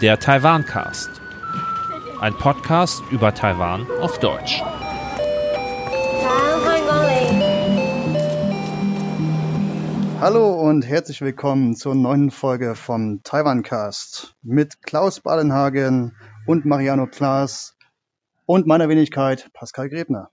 [0.00, 1.10] Der Taiwan-Cast.
[2.20, 4.62] Ein Podcast über Taiwan auf Deutsch.
[10.20, 17.76] Hallo und herzlich willkommen zur neuen Folge vom Taiwan-Cast mit Klaus Ballenhagen und Mariano Klaas
[18.46, 20.30] und meiner Wenigkeit Pascal Grebner.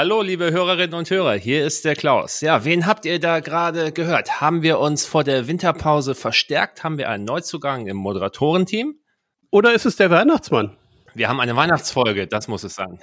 [0.00, 2.40] Hallo, liebe Hörerinnen und Hörer, hier ist der Klaus.
[2.40, 4.40] Ja, wen habt ihr da gerade gehört?
[4.40, 6.84] Haben wir uns vor der Winterpause verstärkt?
[6.84, 8.94] Haben wir einen Neuzugang im Moderatorenteam?
[9.50, 10.76] Oder ist es der Weihnachtsmann?
[11.14, 13.00] Wir haben eine Weihnachtsfolge, das muss es sein.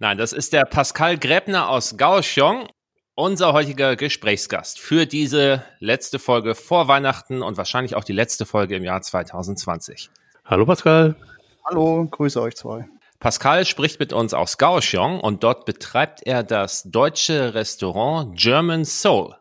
[0.00, 2.68] Nein, das ist der Pascal Gräbner aus Kaohsiung,
[3.14, 8.76] unser heutiger Gesprächsgast für diese letzte Folge vor Weihnachten und wahrscheinlich auch die letzte Folge
[8.76, 10.10] im Jahr 2020.
[10.44, 11.16] Hallo Pascal.
[11.64, 12.86] Hallo, grüße euch zwei.
[13.20, 19.34] Pascal spricht mit uns aus Kaohsiung und dort betreibt er das deutsche Restaurant German Soul.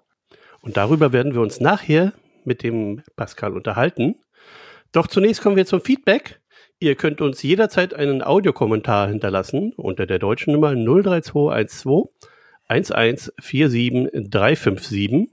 [0.62, 2.14] Und darüber werden wir uns nachher
[2.46, 4.16] mit dem Pascal unterhalten.
[4.94, 6.40] Doch zunächst kommen wir zum Feedback.
[6.80, 12.10] Ihr könnt uns jederzeit einen Audiokommentar hinterlassen unter der deutschen Nummer 03212
[12.70, 15.28] 1147357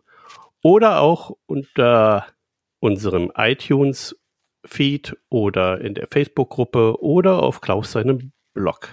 [0.63, 2.27] oder auch unter
[2.81, 4.20] unserem iTunes
[4.65, 8.89] Feed oder in der Facebook-Gruppe oder auf Klaus seinem Blog.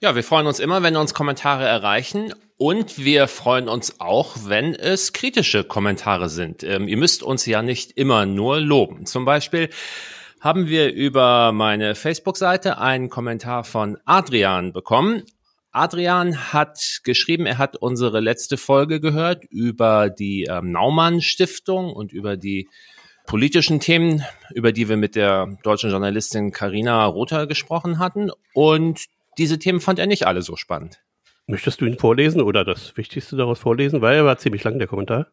[0.00, 4.74] Ja, wir freuen uns immer, wenn uns Kommentare erreichen und wir freuen uns auch, wenn
[4.74, 6.62] es kritische Kommentare sind.
[6.62, 9.06] Ähm, ihr müsst uns ja nicht immer nur loben.
[9.06, 9.70] Zum Beispiel
[10.40, 15.22] haben wir über meine Facebook-Seite einen Kommentar von Adrian bekommen.
[15.70, 22.12] Adrian hat geschrieben, er hat unsere letzte Folge gehört über die ähm, Naumann Stiftung und
[22.12, 22.68] über die
[23.26, 24.24] politischen Themen,
[24.54, 28.30] über die wir mit der deutschen Journalistin Karina Rother gesprochen hatten.
[28.54, 29.04] Und
[29.38, 31.00] diese Themen fand er nicht alle so spannend.
[31.46, 34.00] Möchtest du ihn vorlesen oder das Wichtigste daraus vorlesen?
[34.00, 35.28] Weil er war ziemlich lang, der Kommentar.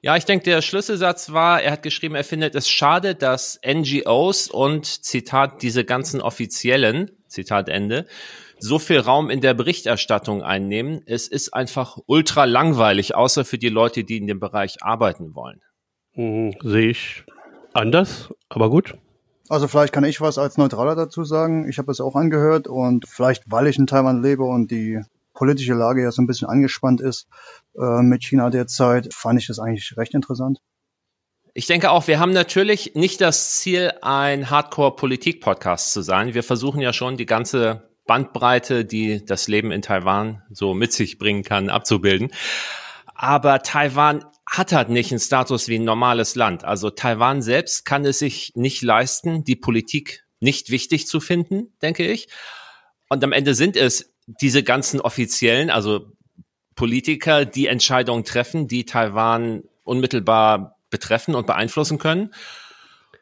[0.00, 4.48] Ja, ich denke, der Schlüsselsatz war, er hat geschrieben, er findet es schade, dass NGOs
[4.48, 8.06] und Zitat diese ganzen offiziellen, Zitat Ende,
[8.60, 11.02] so viel Raum in der Berichterstattung einnehmen.
[11.06, 15.60] Es ist einfach ultra langweilig, außer für die Leute, die in dem Bereich arbeiten wollen.
[16.18, 17.24] Sehe ich
[17.74, 18.98] anders, aber gut.
[19.48, 21.68] Also vielleicht kann ich was als Neutraler dazu sagen.
[21.68, 25.00] Ich habe es auch angehört und vielleicht, weil ich in Taiwan lebe und die
[25.32, 27.28] politische Lage ja so ein bisschen angespannt ist
[27.78, 30.58] äh, mit China derzeit, fand ich das eigentlich recht interessant.
[31.54, 36.34] Ich denke auch, wir haben natürlich nicht das Ziel, ein Hardcore-Politik-Podcast zu sein.
[36.34, 41.18] Wir versuchen ja schon die ganze Bandbreite, die das Leben in Taiwan so mit sich
[41.18, 42.32] bringen kann, abzubilden.
[43.14, 46.64] Aber Taiwan hat halt nicht einen Status wie ein normales Land.
[46.64, 52.06] Also Taiwan selbst kann es sich nicht leisten, die Politik nicht wichtig zu finden, denke
[52.06, 52.28] ich.
[53.08, 56.12] Und am Ende sind es diese ganzen Offiziellen, also
[56.74, 62.32] Politiker, die Entscheidungen treffen, die Taiwan unmittelbar betreffen und beeinflussen können.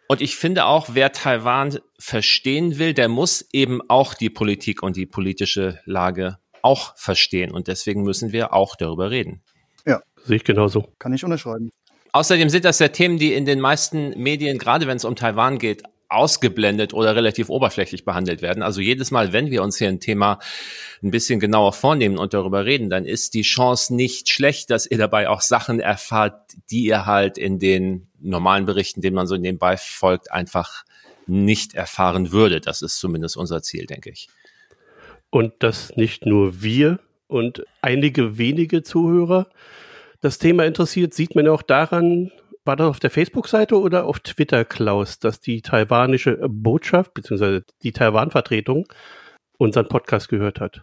[0.09, 4.97] Und ich finde auch, wer Taiwan verstehen will, der muss eben auch die Politik und
[4.97, 7.51] die politische Lage auch verstehen.
[7.51, 9.43] Und deswegen müssen wir auch darüber reden.
[10.27, 10.89] Sehe ich genauso.
[10.99, 11.71] Kann ich unterschreiben.
[12.13, 15.59] Außerdem sind das ja Themen, die in den meisten Medien, gerade wenn es um Taiwan
[15.59, 18.63] geht, ausgeblendet oder relativ oberflächlich behandelt werden.
[18.63, 20.39] Also jedes Mal, wenn wir uns hier ein Thema
[21.03, 24.99] ein bisschen genauer vornehmen und darüber reden, dann ist die Chance nicht schlecht, dass ihr
[24.99, 29.77] dabei auch Sachen erfahrt, die ihr halt in den normalen Berichten, denen man so nebenbei
[29.77, 30.85] folgt, einfach
[31.27, 32.61] nicht erfahren würde.
[32.61, 34.29] Das ist zumindest unser Ziel, denke ich.
[35.31, 39.49] Und dass nicht nur wir und einige wenige Zuhörer
[40.21, 42.33] das Thema interessiert, sieht man auch daran,
[42.65, 47.61] war das auf der Facebook-Seite oder auf Twitter, Klaus, dass die taiwanische Botschaft bzw.
[47.83, 48.87] die Taiwan-Vertretung
[49.59, 50.83] unseren Podcast gehört hat?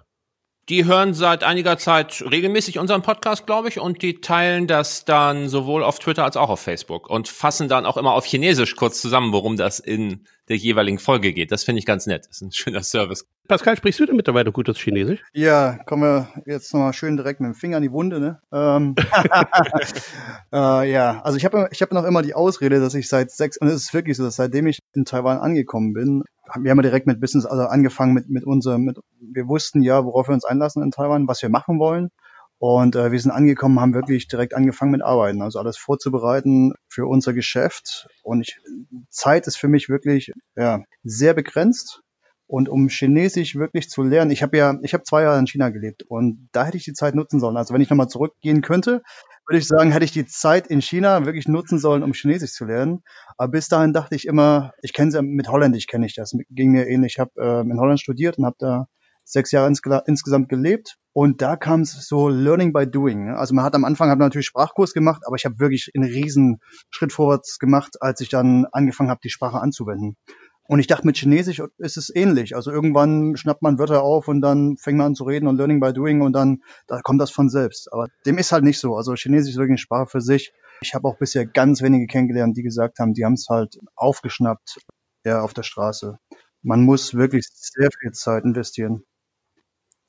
[0.69, 5.49] Die hören seit einiger Zeit regelmäßig unseren Podcast, glaube ich, und die teilen das dann
[5.49, 9.01] sowohl auf Twitter als auch auf Facebook und fassen dann auch immer auf Chinesisch kurz
[9.01, 11.51] zusammen, worum das in der jeweiligen Folge geht.
[11.51, 12.27] Das finde ich ganz nett.
[12.29, 13.27] Das ist ein schöner Service.
[13.47, 15.21] Pascal, sprichst du denn mittlerweile gutes Chinesisch?
[15.33, 18.19] Ja, kommen wir jetzt nochmal schön direkt mit dem Finger an die Wunde.
[18.21, 18.39] Ne?
[18.53, 18.95] Ähm,
[20.53, 23.57] äh, ja, also ich habe ich hab noch immer die Ausrede, dass ich seit sechs,
[23.57, 26.23] und es ist wirklich so, dass seitdem ich in Taiwan angekommen bin,
[26.59, 30.05] wir haben ja direkt mit Business, also angefangen mit, mit unserem, mit, wir wussten ja,
[30.05, 32.09] worauf wir uns einlassen in Taiwan, was wir machen wollen.
[32.59, 37.05] Und äh, wir sind angekommen, haben wirklich direkt angefangen mit Arbeiten, also alles vorzubereiten für
[37.05, 38.07] unser Geschäft.
[38.23, 38.57] Und ich,
[39.09, 42.02] Zeit ist für mich wirklich ja, sehr begrenzt.
[42.53, 45.69] Und um Chinesisch wirklich zu lernen, ich habe ja, ich habe zwei Jahre in China
[45.71, 47.57] gelebt und da hätte ich die Zeit nutzen sollen.
[47.57, 49.01] Also wenn ich nochmal zurückgehen könnte,
[49.47, 52.65] würde ich sagen, hätte ich die Zeit in China wirklich nutzen sollen, um Chinesisch zu
[52.65, 53.01] lernen.
[53.39, 56.37] Aber bis dahin dachte ich immer, ich kenne es ja mit Holländisch kenne ich das,
[56.51, 57.13] ging mir ähnlich.
[57.13, 58.85] Ich habe äh, in Holland studiert und habe da
[59.23, 63.25] sechs Jahre insge insgesamt gelebt und da kam es so Learning by Doing.
[63.25, 63.35] Ne?
[63.35, 66.59] Also man hat am Anfang hat natürlich Sprachkurs gemacht, aber ich habe wirklich einen riesen
[66.91, 70.17] Schritt vorwärts gemacht, als ich dann angefangen habe, die Sprache anzuwenden.
[70.67, 72.55] Und ich dachte, mit Chinesisch ist es ähnlich.
[72.55, 75.81] Also irgendwann schnappt man Wörter auf und dann fängt man an zu reden und Learning
[75.81, 77.91] by Doing und dann da kommt das von selbst.
[77.91, 78.95] Aber dem ist halt nicht so.
[78.95, 80.53] Also Chinesisch ist wirklich eine Sprache für sich.
[80.81, 84.79] Ich habe auch bisher ganz wenige kennengelernt, die gesagt haben, die haben es halt aufgeschnappt
[85.25, 86.17] ja, auf der Straße.
[86.61, 89.03] Man muss wirklich sehr viel Zeit investieren.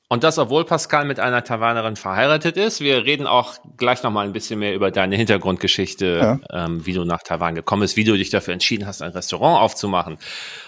[0.07, 2.79] Und das, obwohl Pascal mit einer Taiwanerin verheiratet ist.
[2.79, 6.65] Wir reden auch gleich nochmal ein bisschen mehr über deine Hintergrundgeschichte, ja.
[6.65, 9.61] ähm, wie du nach Taiwan gekommen bist, wie du dich dafür entschieden hast, ein Restaurant
[9.61, 10.19] aufzumachen.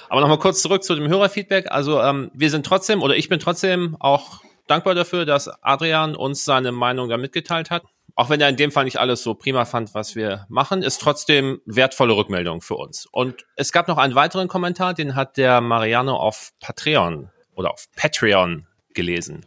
[0.09, 1.71] Aber nochmal kurz zurück zu dem Hörerfeedback.
[1.71, 6.43] Also ähm, wir sind trotzdem, oder ich bin trotzdem auch dankbar dafür, dass Adrian uns
[6.43, 7.83] seine Meinung da mitgeteilt hat.
[8.15, 10.99] Auch wenn er in dem Fall nicht alles so prima fand, was wir machen, ist
[10.99, 13.05] trotzdem wertvolle Rückmeldung für uns.
[13.11, 17.85] Und es gab noch einen weiteren Kommentar, den hat der Mariano auf Patreon oder auf
[17.95, 18.65] Patreon
[18.97, 19.45] gelesen.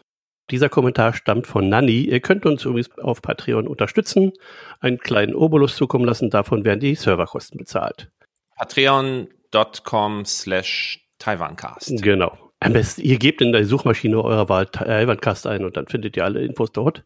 [0.51, 2.05] Dieser Kommentar stammt von Nanny.
[2.05, 4.33] Ihr könnt uns übrigens auf Patreon unterstützen,
[4.81, 8.11] einen kleinen Obolus zukommen lassen, davon werden die Serverkosten bezahlt.
[8.57, 12.03] Patreon.com slash Taiwancast.
[12.03, 12.37] Genau.
[12.61, 16.25] Am besten, ihr gebt in der Suchmaschine eurer Wahl Taiwancast ein und dann findet ihr
[16.25, 17.05] alle Infos dort.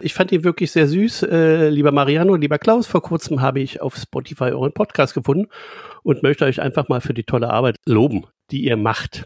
[0.00, 1.24] Ich fand ihn wirklich sehr süß.
[1.24, 5.48] Äh, lieber Mariano, lieber Klaus, vor kurzem habe ich auf Spotify euren Podcast gefunden
[6.02, 9.24] und möchte euch einfach mal für die tolle Arbeit loben, die ihr macht.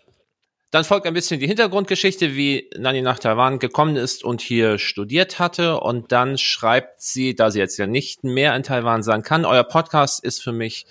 [0.72, 5.38] Dann folgt ein bisschen die Hintergrundgeschichte, wie Nani nach Taiwan gekommen ist und hier studiert
[5.38, 5.80] hatte.
[5.80, 9.64] Und dann schreibt sie, da sie jetzt ja nicht mehr in Taiwan sein kann, euer
[9.64, 10.86] Podcast ist für mich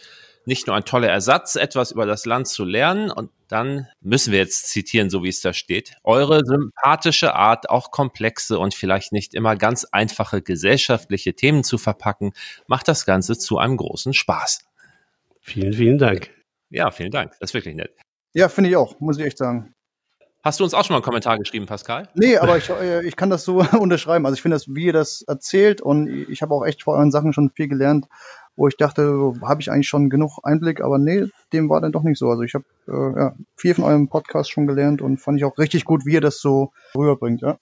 [0.45, 3.11] nicht nur ein toller Ersatz, etwas über das Land zu lernen.
[3.11, 5.97] Und dann müssen wir jetzt zitieren, so wie es da steht.
[6.03, 12.33] Eure sympathische Art, auch komplexe und vielleicht nicht immer ganz einfache gesellschaftliche Themen zu verpacken,
[12.67, 14.59] macht das Ganze zu einem großen Spaß.
[15.41, 16.31] Vielen, vielen Dank.
[16.69, 17.31] Ja, vielen Dank.
[17.39, 17.91] Das ist wirklich nett.
[18.35, 19.73] Ja, finde ich auch, muss ich echt sagen.
[20.43, 22.09] Hast du uns auch schon mal einen Kommentar geschrieben, Pascal?
[22.15, 24.25] Nee, aber ich, äh, ich kann das so unterschreiben.
[24.25, 27.11] Also ich finde das, wie ihr das erzählt und ich habe auch echt vor euren
[27.11, 28.07] Sachen schon viel gelernt,
[28.57, 32.03] wo ich dachte, habe ich eigentlich schon genug Einblick, aber nee, dem war dann doch
[32.03, 32.29] nicht so.
[32.29, 35.57] Also ich habe äh, ja, viel von eurem Podcast schon gelernt und fand ich auch
[35.57, 37.57] richtig gut, wie ihr das so rüberbringt, ja.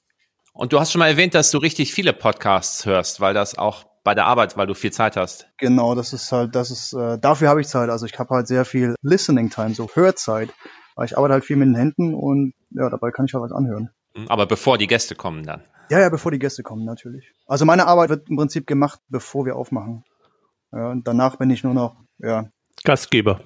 [0.54, 3.86] Und du hast schon mal erwähnt, dass du richtig viele Podcasts hörst, weil das auch
[4.04, 5.48] bei der Arbeit, weil du viel Zeit hast.
[5.58, 7.90] Genau, das ist halt, das ist, äh, dafür habe ich Zeit.
[7.90, 10.50] Also ich habe halt sehr viel Listening Time, so Hörzeit.
[10.96, 13.52] Weil ich arbeite halt viel mit den Händen und ja, dabei kann ich halt was
[13.52, 13.90] anhören.
[14.16, 15.64] Mhm, aber bevor die Gäste kommen dann.
[15.90, 17.32] Ja, ja, bevor die Gäste kommen, natürlich.
[17.48, 20.04] Also meine Arbeit wird im Prinzip gemacht, bevor wir aufmachen.
[20.72, 22.50] Ja, und danach bin ich nur noch, ja.
[22.84, 23.42] Gastgeber.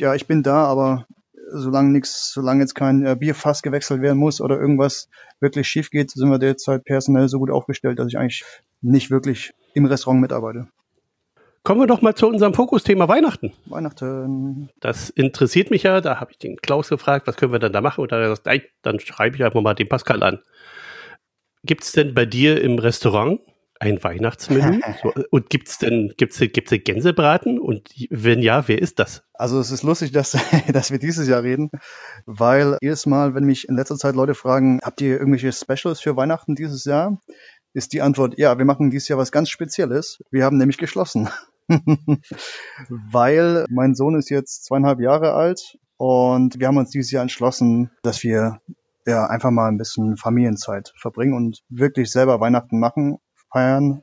[0.00, 1.06] Ja, ich bin da, aber
[1.52, 5.08] solange nichts, solange jetzt kein äh, Bierfass gewechselt werden muss oder irgendwas
[5.40, 8.44] wirklich schief geht, sind wir derzeit personell so gut aufgestellt, dass ich eigentlich
[8.80, 10.68] nicht wirklich im Restaurant mitarbeite.
[11.64, 13.52] Kommen wir doch mal zu unserem Fokusthema Weihnachten.
[13.66, 14.68] Weihnachten.
[14.80, 16.00] Das interessiert mich ja.
[16.00, 18.00] Da habe ich den Klaus gefragt, was können wir denn da machen?
[18.00, 20.40] Und da hat er gesagt, nein, dann schreibe ich einfach mal den Pascal an.
[21.62, 23.40] Gibt es denn bei dir im Restaurant
[23.78, 24.80] ein Weihnachtsmenü?
[25.02, 27.60] so, und gibt es denn gibt's, gibt's denn Gänsebraten?
[27.60, 29.22] Und wenn ja, wer ist das?
[29.32, 30.36] Also es ist lustig, dass,
[30.72, 31.70] dass wir dieses Jahr reden,
[32.26, 36.16] weil jedes Mal, wenn mich in letzter Zeit Leute fragen, habt ihr irgendwelche Specials für
[36.16, 37.20] Weihnachten dieses Jahr?
[37.74, 40.22] Ist die Antwort, ja, wir machen dieses Jahr was ganz Spezielles.
[40.30, 41.28] Wir haben nämlich geschlossen.
[42.88, 47.90] weil mein Sohn ist jetzt zweieinhalb Jahre alt und wir haben uns dieses Jahr entschlossen,
[48.02, 48.60] dass wir
[49.06, 53.18] ja einfach mal ein bisschen Familienzeit verbringen und wirklich selber Weihnachten machen,
[53.52, 54.02] feiern,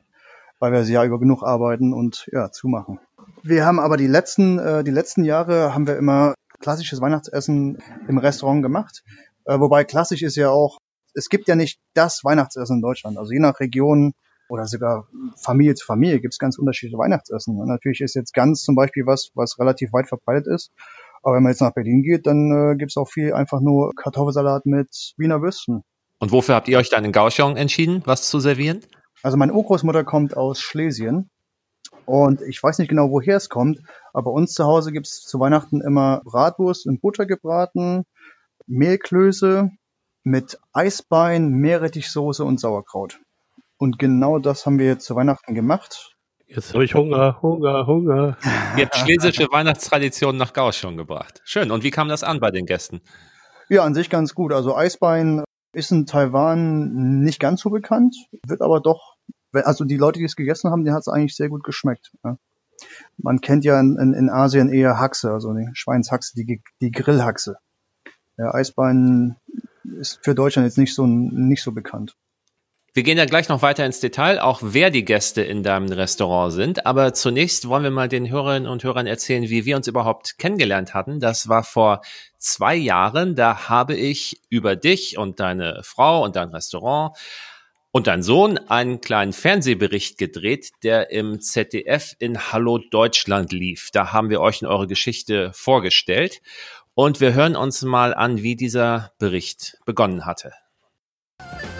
[0.58, 2.98] weil wir das Jahr über genug arbeiten und ja, zumachen.
[3.42, 8.18] Wir haben aber die letzten, äh, die letzten Jahre haben wir immer klassisches Weihnachtsessen im
[8.18, 9.02] Restaurant gemacht.
[9.46, 10.78] Äh, wobei klassisch ist ja auch,
[11.14, 13.18] es gibt ja nicht das Weihnachtsessen in Deutschland.
[13.18, 14.14] Also je nach Region
[14.48, 17.58] oder sogar Familie zu Familie gibt es ganz unterschiedliche Weihnachtsessen.
[17.58, 20.72] Und natürlich ist jetzt ganz zum Beispiel was, was relativ weit verbreitet ist.
[21.22, 23.94] Aber wenn man jetzt nach Berlin geht, dann äh, gibt es auch viel einfach nur
[23.94, 25.84] Kartoffelsalat mit Wiener Würsten.
[26.18, 28.80] Und wofür habt ihr euch dann in Kaohsiung entschieden, was zu servieren?
[29.22, 31.30] Also meine Urgroßmutter kommt aus Schlesien
[32.06, 33.80] und ich weiß nicht genau, woher es kommt,
[34.12, 38.04] aber bei uns zu Hause gibt es zu Weihnachten immer Bratwurst in Butter gebraten,
[38.66, 39.70] Mehlklöße
[40.22, 43.20] mit Eisbein, Meerrettichsoße und Sauerkraut.
[43.78, 46.14] Und genau das haben wir jetzt zu Weihnachten gemacht.
[46.46, 48.36] Jetzt habe ich Hunger, Hunger, Hunger.
[48.76, 51.40] Ihr habt schlesische Weihnachtstradition nach Gauchung gebracht.
[51.44, 51.70] Schön.
[51.70, 53.00] Und wie kam das an bei den Gästen?
[53.68, 54.52] Ja, an sich ganz gut.
[54.52, 59.14] Also Eisbein ist in Taiwan nicht ganz so bekannt, wird aber doch,
[59.52, 62.10] also die Leute, die es gegessen haben, denen hat es eigentlich sehr gut geschmeckt.
[62.24, 62.36] Ja.
[63.16, 67.56] Man kennt ja in, in, in, Asien eher Haxe, also die Schweinshaxe, die, die Grillhaxe.
[68.40, 69.36] Ja, Eisbein
[69.98, 72.16] ist für Deutschland jetzt nicht so, nicht so bekannt.
[72.94, 76.54] Wir gehen ja gleich noch weiter ins Detail, auch wer die Gäste in deinem Restaurant
[76.54, 76.86] sind.
[76.86, 80.94] Aber zunächst wollen wir mal den Hörerinnen und Hörern erzählen, wie wir uns überhaupt kennengelernt
[80.94, 81.20] hatten.
[81.20, 82.00] Das war vor
[82.38, 83.36] zwei Jahren.
[83.36, 87.14] Da habe ich über dich und deine Frau und dein Restaurant
[87.92, 93.90] und dein Sohn einen kleinen Fernsehbericht gedreht, der im ZDF in Hallo Deutschland lief.
[93.92, 96.40] Da haben wir euch in eure Geschichte vorgestellt.
[97.02, 100.52] Und wir hören uns mal an, wie dieser Bericht begonnen hatte.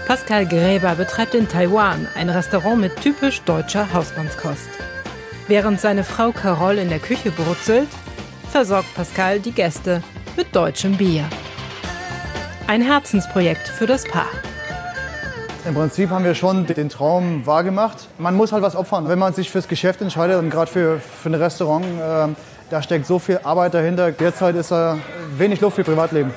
[0.07, 4.71] Pascal Gräber betreibt in Taiwan ein Restaurant mit typisch deutscher Hausmannskost.
[5.47, 7.89] Während seine Frau Carole in der Küche brutzelt,
[8.51, 10.03] versorgt Pascal die Gäste
[10.39, 11.29] mit deutschem Bier.
[12.67, 14.31] Ein Herzensprojekt für das Paar.
[15.67, 18.09] Im Prinzip haben wir schon den Traum wahrgemacht.
[18.17, 19.07] Man muss halt was opfern.
[19.07, 22.29] Wenn man sich fürs Geschäft entscheidet und gerade für, für ein Restaurant, äh,
[22.71, 24.13] da steckt so viel Arbeit dahinter.
[24.13, 24.99] Derzeit ist da
[25.37, 26.33] wenig Luft für Privatleben.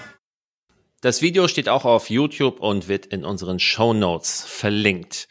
[1.01, 5.27] Das Video steht auch auf YouTube und wird in unseren Show Notes verlinkt.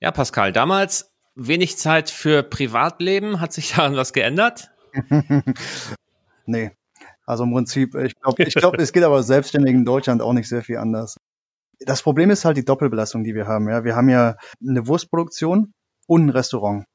[0.00, 3.40] Ja, Pascal, damals wenig Zeit für Privatleben.
[3.40, 4.70] Hat sich daran was geändert?
[6.46, 6.70] nee.
[7.26, 10.48] Also im Prinzip, ich glaube, ich glaub, es geht aber selbstständig in Deutschland auch nicht
[10.48, 11.18] sehr viel anders.
[11.80, 13.68] Das Problem ist halt die Doppelbelastung, die wir haben.
[13.68, 14.36] Ja, wir haben ja
[14.66, 15.72] eine Wurstproduktion
[16.06, 16.86] und ein Restaurant.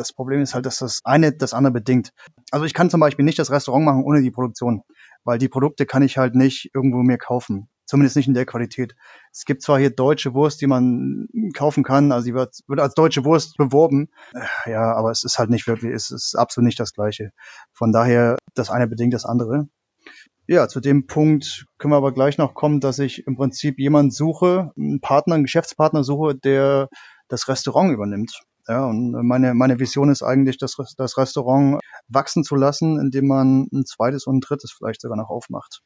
[0.00, 2.12] Das Problem ist halt, dass das eine das andere bedingt.
[2.50, 4.82] Also ich kann zum Beispiel nicht das Restaurant machen ohne die Produktion
[5.24, 7.68] weil die Produkte kann ich halt nicht irgendwo mehr kaufen.
[7.84, 8.94] Zumindest nicht in der Qualität.
[9.32, 12.94] Es gibt zwar hier deutsche Wurst, die man kaufen kann, also sie wird, wird als
[12.94, 14.10] deutsche Wurst beworben.
[14.32, 17.32] Äh, ja, aber es ist halt nicht wirklich, es ist absolut nicht das Gleiche.
[17.72, 19.68] Von daher, das eine bedingt das andere.
[20.46, 24.10] Ja, zu dem Punkt können wir aber gleich noch kommen, dass ich im Prinzip jemanden
[24.10, 26.88] suche, einen Partner, einen Geschäftspartner suche, der
[27.28, 28.40] das Restaurant übernimmt.
[28.70, 33.66] Ja, und meine, meine Vision ist eigentlich, das, das Restaurant wachsen zu lassen, indem man
[33.72, 35.80] ein zweites und ein drittes vielleicht sogar noch aufmacht.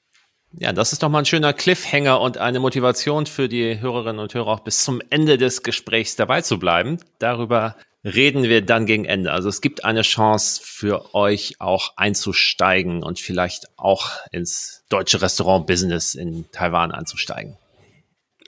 [0.53, 4.35] Ja, das ist doch mal ein schöner Cliffhanger und eine Motivation für die Hörerinnen und
[4.35, 6.99] Hörer auch bis zum Ende des Gesprächs dabei zu bleiben.
[7.19, 7.75] Darüber
[8.05, 9.33] reden wir dann gegen Ende.
[9.33, 16.15] Also es gibt eine Chance für euch auch einzusteigen und vielleicht auch ins deutsche Restaurant-Business
[16.17, 17.57] in Taiwan einzusteigen.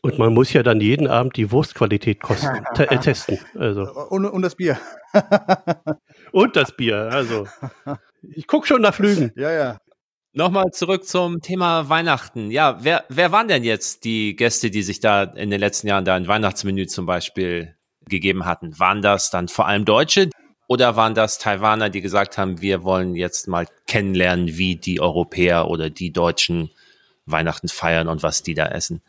[0.07, 3.41] Und man muss ja dann jeden Abend die Wurstqualität kosten, äh, testen.
[3.59, 3.91] Also.
[4.09, 4.79] Und, und das Bier.
[6.33, 7.09] und das Bier.
[7.11, 7.49] Also
[8.23, 9.33] ich gucke schon nach Flügen.
[9.35, 9.81] Ja, ja.
[10.33, 12.53] Nochmal zurück zum Thema Weihnachten.
[12.53, 16.05] Ja, wer, wer waren denn jetzt die Gäste, die sich da in den letzten Jahren
[16.05, 17.75] da ein Weihnachtsmenü zum Beispiel
[18.09, 18.79] gegeben hatten?
[18.79, 20.31] Waren das dann vor allem Deutsche
[20.69, 25.69] oder waren das Taiwaner, die gesagt haben, wir wollen jetzt mal kennenlernen, wie die Europäer
[25.69, 26.71] oder die Deutschen
[27.25, 29.03] Weihnachten feiern und was die da essen?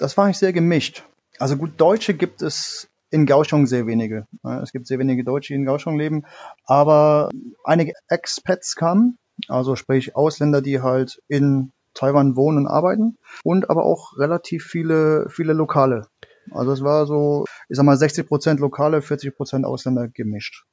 [0.00, 1.04] Das war eigentlich sehr gemischt.
[1.38, 4.26] Also gut, Deutsche gibt es in Kaohsiung sehr wenige.
[4.62, 6.24] Es gibt sehr wenige Deutsche, die in Kaohsiung leben,
[6.64, 7.28] aber
[7.64, 13.84] einige Expats kamen, also sprich Ausländer, die halt in Taiwan wohnen und arbeiten und aber
[13.84, 16.06] auch relativ viele, viele Lokale.
[16.50, 20.64] Also es war so, ich sag mal 60 Prozent Lokale, 40 Prozent Ausländer gemischt.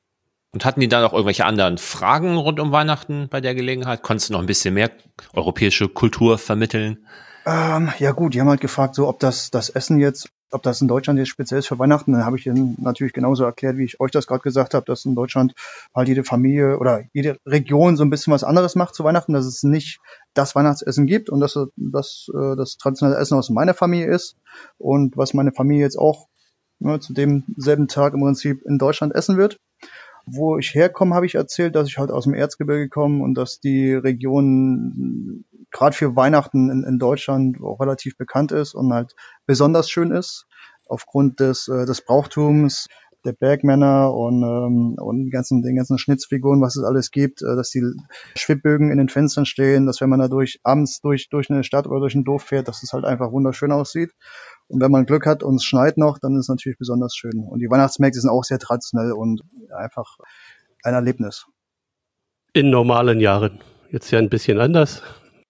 [0.54, 4.04] Und hatten die dann auch irgendwelche anderen Fragen rund um Weihnachten bei der Gelegenheit?
[4.04, 4.92] Konntest du noch ein bisschen mehr
[5.34, 7.06] europäische Kultur vermitteln?
[7.50, 10.82] Ähm, ja gut, die haben halt gefragt, so ob das das Essen jetzt, ob das
[10.82, 12.12] in Deutschland jetzt speziell ist für Weihnachten.
[12.12, 15.06] Dann habe ich ihnen natürlich genauso erklärt, wie ich euch das gerade gesagt habe, dass
[15.06, 15.54] in Deutschland
[15.96, 19.46] halt jede Familie oder jede Region so ein bisschen was anderes macht zu Weihnachten, dass
[19.46, 20.02] es nicht
[20.34, 24.36] das Weihnachtsessen gibt und dass das äh, das traditionelle Essen aus meiner Familie ist
[24.78, 26.28] und was meine Familie jetzt auch
[26.80, 29.58] ne, zu demselben Tag im Prinzip in Deutschland essen wird.
[30.26, 33.62] Wo ich herkomme, habe ich erzählt, dass ich halt aus dem Erzgebirge komme und dass
[33.62, 35.46] die Region
[35.78, 39.16] gerade für Weihnachten in, in Deutschland auch relativ bekannt ist und halt
[39.46, 40.48] besonders schön ist
[40.90, 42.88] aufgrund des, äh, des Brauchtums,
[43.26, 47.70] der Bergmänner und, ähm, und ganzen, den ganzen Schnitzfiguren, was es alles gibt, äh, dass
[47.70, 47.84] die
[48.36, 51.88] Schwibbögen in den Fenstern stehen, dass wenn man da durch, abends durch, durch eine Stadt
[51.88, 54.12] oder durch ein Dorf fährt, dass es halt einfach wunderschön aussieht.
[54.68, 57.40] Und wenn man Glück hat und es schneit noch, dann ist es natürlich besonders schön.
[57.40, 59.42] Und die Weihnachtsmärkte sind auch sehr traditionell und
[59.76, 60.18] einfach
[60.84, 61.46] ein Erlebnis.
[62.54, 63.60] In normalen Jahren.
[63.92, 65.02] Jetzt ja ein bisschen anders.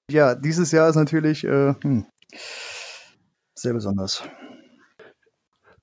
[0.09, 2.05] Ja, dieses Jahr ist natürlich äh, hm,
[3.55, 4.23] sehr besonders.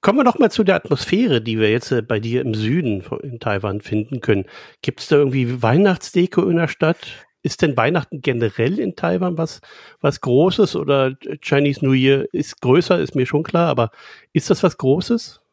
[0.00, 3.02] Kommen wir doch mal zu der Atmosphäre, die wir jetzt äh, bei dir im Süden
[3.22, 4.46] in Taiwan finden können.
[4.80, 7.26] Gibt es da irgendwie Weihnachtsdeko in der Stadt?
[7.42, 9.60] Ist denn Weihnachten generell in Taiwan was,
[10.00, 13.90] was Großes oder Chinese New Year ist größer, ist mir schon klar, aber
[14.32, 15.43] ist das was Großes?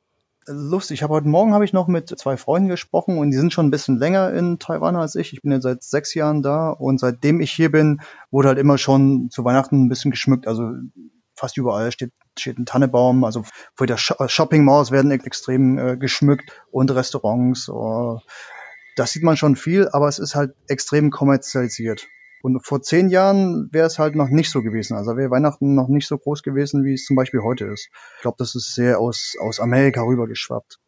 [0.48, 1.00] Lustig.
[1.00, 3.68] Ich habe heute Morgen habe ich noch mit zwei Freunden gesprochen und die sind schon
[3.68, 5.34] ein bisschen länger in Taiwan als ich.
[5.34, 8.78] Ich bin jetzt seit sechs Jahren da und seitdem ich hier bin, wurde halt immer
[8.78, 10.48] schon zu Weihnachten ein bisschen geschmückt.
[10.48, 10.72] Also
[11.36, 13.24] fast überall steht, steht ein Tannebaum.
[13.24, 13.44] Also
[13.76, 17.70] vor der Shopping Malls werden extrem äh, geschmückt und Restaurants.
[17.70, 18.20] Oh,
[18.96, 22.08] das sieht man schon viel, aber es ist halt extrem kommerzialisiert.
[22.44, 24.96] Und vor zehn Jahren wäre es halt noch nicht so gewesen.
[24.96, 27.90] Also wäre Weihnachten noch nicht so groß gewesen, wie es zum Beispiel heute ist.
[28.16, 30.80] Ich glaube, das ist sehr aus, aus Amerika rübergeschwappt.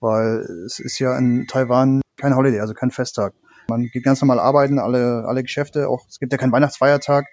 [0.00, 3.34] Weil es ist ja in Taiwan kein Holiday, also kein Festtag.
[3.68, 7.26] Man geht ganz normal arbeiten, alle, alle Geschäfte, auch es gibt ja keinen Weihnachtsfeiertag.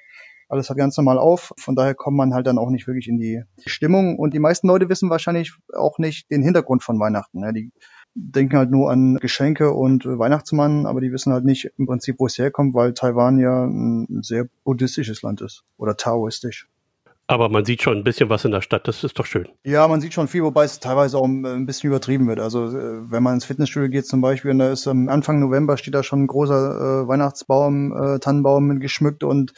[0.48, 1.54] Alles hat ganz normal auf.
[1.58, 4.18] Von daher kommt man halt dann auch nicht wirklich in die Stimmung.
[4.18, 7.42] Und die meisten Leute wissen wahrscheinlich auch nicht den Hintergrund von Weihnachten.
[7.42, 7.54] Ne?
[7.54, 7.72] Die
[8.16, 12.25] denken halt nur an Geschenke und Weihnachtsmann, aber die wissen halt nicht im Prinzip, wo
[12.25, 16.68] es herkommt, weil Taiwan ja ein sehr buddhistisches Land ist oder taoistisch.
[17.30, 19.48] Aber man sieht schon ein bisschen was in der Stadt, das ist doch schön.
[19.64, 22.40] Ja, man sieht schon viel, wobei es teilweise auch ein bisschen übertrieben wird.
[22.40, 25.78] Also äh, wenn man ins Fitnessstudio geht zum Beispiel, und da ist ähm, Anfang November
[25.78, 29.54] steht da schon ein großer äh, Weihnachtsbaum, äh, Tannenbaum geschmückt und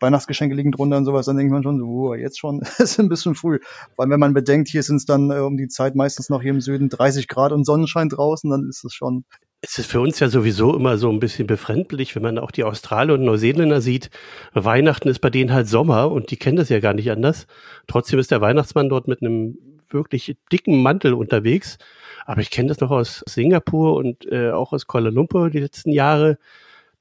[0.00, 3.08] Weihnachtsgeschenke liegen drunter und sowas, dann denkt man schon so, oh, jetzt schon, ist ein
[3.08, 3.60] bisschen früh.
[3.96, 6.50] Weil wenn man bedenkt, hier sind es dann äh, um die Zeit meistens noch hier
[6.50, 9.24] im Süden 30 Grad und Sonnenschein draußen, dann ist es schon
[9.64, 12.64] es ist für uns ja sowieso immer so ein bisschen befremdlich, wenn man auch die
[12.64, 14.10] Australier und Neuseeländer sieht.
[14.52, 17.46] Weihnachten ist bei denen halt Sommer und die kennen das ja gar nicht anders.
[17.86, 21.78] Trotzdem ist der Weihnachtsmann dort mit einem wirklich dicken Mantel unterwegs.
[22.26, 25.92] Aber ich kenne das noch aus Singapur und äh, auch aus Kuala Lumpur die letzten
[25.92, 26.38] Jahre.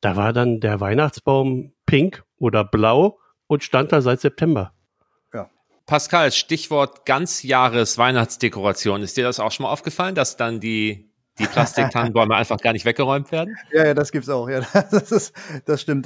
[0.02, 4.74] Da war dann der Weihnachtsbaum pink oder blau und stand da seit September.
[5.34, 5.50] Ja.
[5.86, 9.02] Pascal, Stichwort ganzjahres Weihnachtsdekoration.
[9.02, 12.86] Ist dir das auch schon mal aufgefallen, dass dann die die Plastiktannenbäume einfach gar nicht
[12.86, 13.58] weggeräumt werden?
[13.72, 14.50] Ja, ja, das gibt's auch.
[14.50, 14.62] Ja,
[14.92, 15.34] das, ist,
[15.66, 16.06] das stimmt.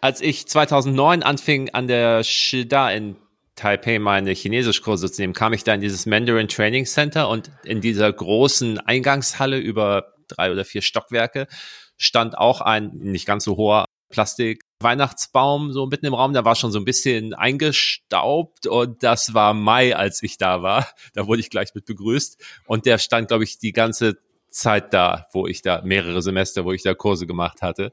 [0.00, 3.16] Als ich 2009 anfing, an der Shida in
[3.56, 7.80] Taipei meine Chinesischkurse zu nehmen, kam ich da in dieses Mandarin Training Center und in
[7.80, 11.48] dieser großen Eingangshalle über drei oder vier Stockwerke
[11.96, 16.54] stand auch ein nicht ganz so hoher Plastik Weihnachtsbaum so mitten im Raum, der war
[16.54, 20.88] schon so ein bisschen eingestaubt und das war Mai, als ich da war.
[21.14, 24.18] Da wurde ich gleich mit begrüßt und der stand, glaube ich, die ganze
[24.58, 27.92] Zeit da, wo ich da mehrere Semester, wo ich da Kurse gemacht hatte.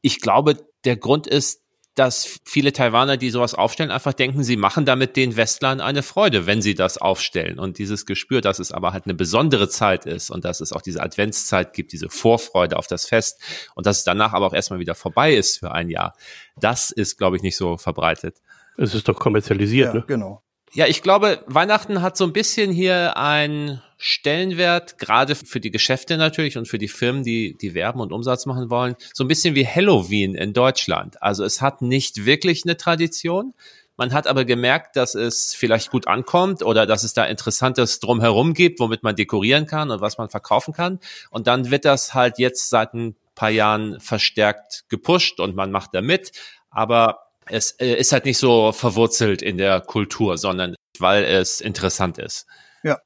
[0.00, 1.62] Ich glaube, der Grund ist,
[1.94, 6.46] dass viele Taiwaner, die sowas aufstellen, einfach denken, sie machen damit den Westlern eine Freude,
[6.46, 7.58] wenn sie das aufstellen.
[7.58, 10.80] Und dieses Gespür, dass es aber halt eine besondere Zeit ist und dass es auch
[10.80, 13.40] diese Adventszeit gibt, diese Vorfreude auf das Fest
[13.74, 16.14] und dass es danach aber auch erstmal wieder vorbei ist für ein Jahr,
[16.58, 18.38] das ist, glaube ich, nicht so verbreitet.
[18.78, 20.04] Es ist doch kommerzialisiert, ja, ne?
[20.06, 20.42] Genau.
[20.74, 26.16] Ja, ich glaube, Weihnachten hat so ein bisschen hier ein Stellenwert, gerade für die Geschäfte
[26.16, 29.54] natürlich und für die Firmen, die, die werben und Umsatz machen wollen, so ein bisschen
[29.54, 31.22] wie Halloween in Deutschland.
[31.22, 33.52] Also es hat nicht wirklich eine Tradition.
[33.98, 38.54] Man hat aber gemerkt, dass es vielleicht gut ankommt oder dass es da Interessantes drumherum
[38.54, 41.00] gibt, womit man dekorieren kann und was man verkaufen kann.
[41.28, 45.90] Und dann wird das halt jetzt seit ein paar Jahren verstärkt gepusht und man macht
[45.92, 46.32] da mit.
[46.70, 52.18] Aber es äh, ist halt nicht so verwurzelt in der Kultur, sondern weil es interessant
[52.18, 52.46] ist.
[52.82, 52.98] Ja,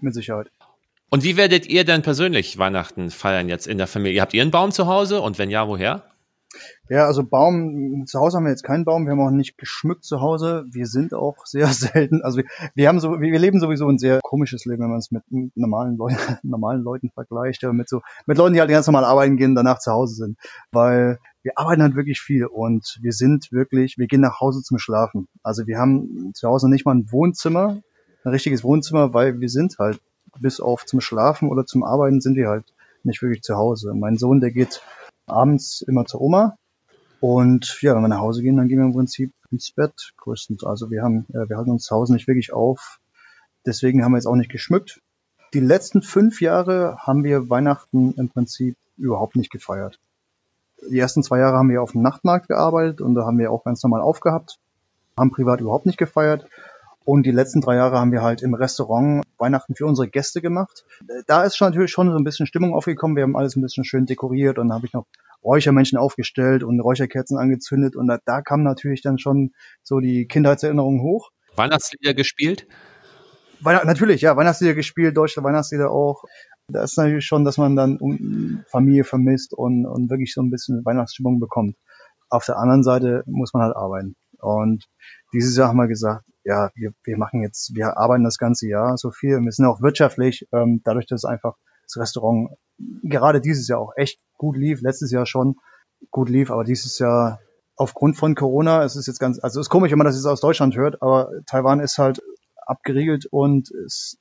[0.00, 0.50] mit Sicherheit.
[1.10, 4.22] Und wie werdet ihr denn persönlich Weihnachten feiern jetzt in der Familie?
[4.22, 6.04] Habt ihr einen Baum zu Hause und wenn ja, woher?
[6.88, 10.04] Ja, also Baum, zu Hause haben wir jetzt keinen Baum, wir haben auch nicht geschmückt
[10.04, 10.64] zu Hause.
[10.70, 14.20] Wir sind auch sehr selten, also wir, wir haben so, wir leben sowieso ein sehr
[14.22, 15.22] komisches Leben, wenn man es mit
[15.54, 19.54] normalen Leuten, normalen Leuten vergleicht, mit so, mit Leuten, die halt ganz normal arbeiten gehen,
[19.54, 20.38] danach zu Hause sind.
[20.70, 24.78] Weil wir arbeiten halt wirklich viel und wir sind wirklich, wir gehen nach Hause zum
[24.78, 25.28] Schlafen.
[25.42, 27.82] Also wir haben zu Hause nicht mal ein Wohnzimmer,
[28.24, 30.00] ein richtiges Wohnzimmer, weil wir sind halt
[30.38, 32.64] bis auf zum Schlafen oder zum Arbeiten sind wir halt
[33.02, 33.92] nicht wirklich zu Hause.
[33.94, 34.82] Mein Sohn, der geht
[35.26, 36.56] abends immer zur Oma
[37.20, 40.64] und ja, wenn wir nach Hause gehen, dann gehen wir im Prinzip ins Bett größtens.
[40.64, 43.00] Also wir haben, äh, wir halten uns zu Hause nicht wirklich auf.
[43.66, 45.00] Deswegen haben wir jetzt auch nicht geschmückt.
[45.54, 49.98] Die letzten fünf Jahre haben wir Weihnachten im Prinzip überhaupt nicht gefeiert
[50.90, 53.64] die ersten zwei Jahre haben wir auf dem Nachtmarkt gearbeitet und da haben wir auch
[53.64, 54.58] ganz normal aufgehabt,
[55.16, 56.46] haben privat überhaupt nicht gefeiert.
[57.04, 60.84] Und die letzten drei Jahre haben wir halt im Restaurant Weihnachten für unsere Gäste gemacht.
[61.26, 63.16] Da ist schon natürlich schon so ein bisschen Stimmung aufgekommen.
[63.16, 65.06] Wir haben alles ein bisschen schön dekoriert und dann habe ich noch
[65.42, 67.96] Räuchermännchen aufgestellt und Räucherkerzen angezündet.
[67.96, 71.30] Und da, da kam natürlich dann schon so die Kindheitserinnerung hoch.
[71.56, 72.68] Weihnachtslieder gespielt?
[73.60, 76.24] Weihnacht, natürlich, ja, Weihnachtslieder gespielt, deutsche Weihnachtslieder auch
[76.68, 80.84] da ist natürlich schon, dass man dann Familie vermisst und, und wirklich so ein bisschen
[80.84, 81.76] Weihnachtsstimmung bekommt.
[82.28, 84.16] Auf der anderen Seite muss man halt arbeiten.
[84.38, 84.88] Und
[85.32, 88.96] dieses Jahr haben wir gesagt, ja, wir, wir machen jetzt, wir arbeiten das ganze Jahr
[88.96, 89.40] so viel.
[89.40, 92.50] Wir sind auch wirtschaftlich, ähm, dadurch, dass einfach das Restaurant
[93.02, 95.56] gerade dieses Jahr auch echt gut lief, letztes Jahr schon
[96.10, 97.40] gut lief, aber dieses Jahr
[97.76, 100.26] aufgrund von Corona, es ist jetzt ganz, also es ist komisch, wenn man das jetzt
[100.26, 102.22] aus Deutschland hört, aber Taiwan ist halt
[102.66, 104.18] abgeriegelt und es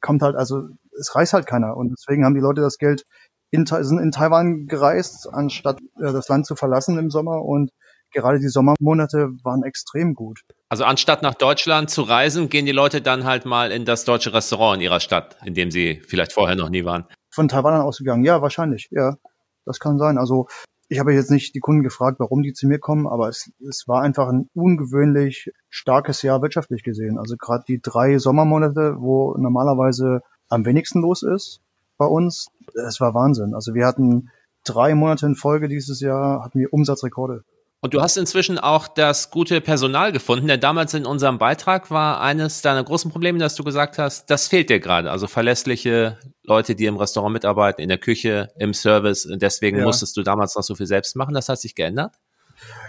[0.00, 1.76] kommt halt, also es reist halt keiner.
[1.76, 3.04] Und deswegen haben die Leute das Geld
[3.50, 7.42] in, sind in Taiwan gereist, anstatt äh, das Land zu verlassen im Sommer.
[7.42, 7.70] Und
[8.12, 10.40] gerade die Sommermonate waren extrem gut.
[10.68, 14.32] Also anstatt nach Deutschland zu reisen, gehen die Leute dann halt mal in das deutsche
[14.32, 17.06] Restaurant in ihrer Stadt, in dem sie vielleicht vorher noch nie waren.
[17.30, 19.16] Von Taiwan ausgegangen, ja, wahrscheinlich, ja.
[19.64, 20.16] Das kann sein.
[20.16, 20.46] Also
[20.88, 23.84] ich habe jetzt nicht die Kunden gefragt, warum die zu mir kommen, aber es, es
[23.88, 27.18] war einfach ein ungewöhnlich starkes Jahr wirtschaftlich gesehen.
[27.18, 31.60] Also gerade die drei Sommermonate, wo normalerweise am wenigsten los ist
[31.98, 32.48] bei uns,
[32.86, 33.54] es war Wahnsinn.
[33.54, 34.30] Also wir hatten
[34.64, 37.44] drei Monate in Folge dieses Jahr, hatten wir Umsatzrekorde.
[37.80, 42.20] Und du hast inzwischen auch das gute Personal gefunden, denn damals in unserem Beitrag war
[42.20, 45.10] eines deiner großen Probleme, dass du gesagt hast, das fehlt dir gerade.
[45.10, 49.28] Also verlässliche Leute, die im Restaurant mitarbeiten, in der Küche, im Service.
[49.30, 49.84] Deswegen ja.
[49.84, 51.34] musstest du damals noch so viel selbst machen.
[51.34, 52.14] Das hat sich geändert?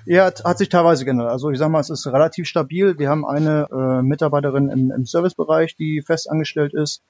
[0.05, 1.29] Ja, hat sich teilweise geändert.
[1.29, 2.97] Also ich sag mal, es ist relativ stabil.
[2.97, 7.03] Wir haben eine äh, Mitarbeiterin im, im Servicebereich, die fest angestellt ist.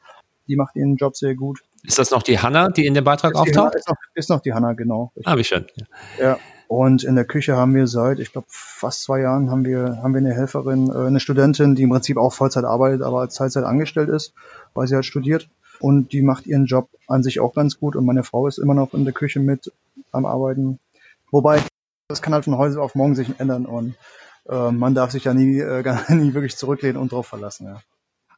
[0.48, 1.60] Die macht ihren Job sehr gut.
[1.84, 3.76] Ist das noch die Hanna, die in dem Beitrag ist auftaucht?
[3.76, 5.12] Ist noch, ist noch die Hanna, genau.
[5.24, 5.66] Ah, wie schön.
[5.76, 6.26] Ja.
[6.26, 6.38] ja.
[6.68, 10.14] Und in der Küche haben wir seit, ich glaube, fast zwei Jahren haben wir, haben
[10.14, 13.64] wir eine Helferin, äh, eine Studentin, die im Prinzip auch Vollzeit arbeitet, aber als Teilzeit
[13.64, 14.34] angestellt ist,
[14.74, 15.48] weil sie halt studiert.
[15.80, 17.96] Und die macht ihren Job an sich auch ganz gut.
[17.96, 19.72] Und meine Frau ist immer noch in der Küche mit
[20.12, 20.80] am Arbeiten.
[21.32, 21.62] Wobei,
[22.10, 23.96] das kann halt von heute auf morgen sich ändern und
[24.50, 25.84] äh, man darf sich ja nie, äh,
[26.14, 27.68] nie wirklich zurücklehnen und drauf verlassen.
[27.68, 27.82] Ja.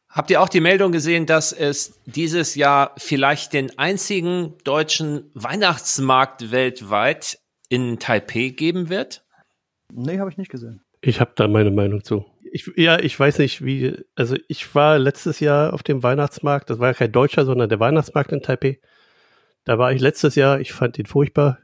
[0.10, 6.52] Habt ihr auch die Meldung gesehen, dass es dieses Jahr vielleicht den einzigen deutschen Weihnachtsmarkt
[6.52, 7.38] weltweit
[7.70, 9.24] in Taipei geben wird?
[9.94, 10.82] Nee, habe ich nicht gesehen.
[11.02, 12.26] Ich habe da meine Meinung zu.
[12.52, 13.96] Ich, ja, ich weiß nicht, wie.
[14.16, 16.72] Also, ich war letztes Jahr auf dem Weihnachtsmarkt.
[16.72, 18.80] Das war ja kein deutscher, sondern der Weihnachtsmarkt in Taipei.
[19.64, 20.60] Da war ich letztes Jahr.
[20.60, 21.60] Ich fand ihn furchtbar.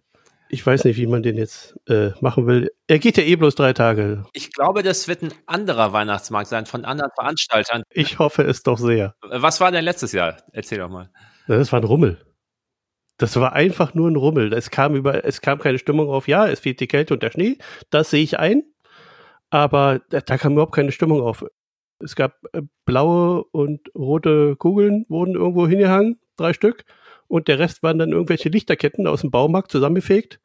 [0.49, 2.71] Ich weiß nicht, wie man den jetzt äh, machen will.
[2.88, 4.25] Er geht ja eh bloß drei Tage.
[4.34, 7.84] Ich glaube, das wird ein anderer Weihnachtsmarkt sein von anderen Veranstaltern.
[7.89, 9.15] Ich hoffe es doch sehr.
[9.21, 10.38] Was war denn letztes Jahr?
[10.51, 11.10] Erzähl doch mal.
[11.47, 12.19] Das war ein Rummel.
[13.17, 14.53] Das war einfach nur ein Rummel.
[14.53, 17.31] Es kam über, es kam keine Stimmung auf, ja, es fehlt die Kälte und der
[17.31, 17.58] Schnee,
[17.89, 18.63] das sehe ich ein.
[19.49, 21.45] Aber da, da kam überhaupt keine Stimmung auf.
[21.99, 26.84] Es gab äh, blaue und rote Kugeln, wurden irgendwo hingehangen, drei Stück.
[27.27, 30.39] Und der Rest waren dann irgendwelche Lichterketten aus dem Baumarkt zusammengefegt.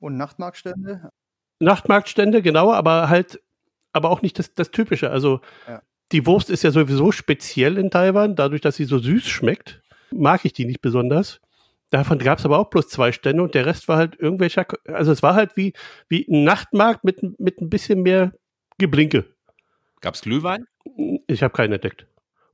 [0.00, 1.10] Und Nachtmarktstände?
[1.60, 3.40] Nachtmarktstände, genau, aber halt,
[3.92, 5.10] aber auch nicht das, das Typische.
[5.10, 5.82] Also ja.
[6.12, 10.44] die Wurst ist ja sowieso speziell in Taiwan, dadurch, dass sie so süß schmeckt, mag
[10.44, 11.40] ich die nicht besonders.
[11.90, 15.10] Davon gab es aber auch bloß zwei Stände und der Rest war halt irgendwelcher, also
[15.10, 15.72] es war halt wie,
[16.08, 18.32] wie ein Nachtmarkt mit, mit ein bisschen mehr
[18.76, 19.24] Geblinke.
[20.00, 20.66] Gab es Glühwein?
[21.26, 22.06] Ich habe keinen entdeckt.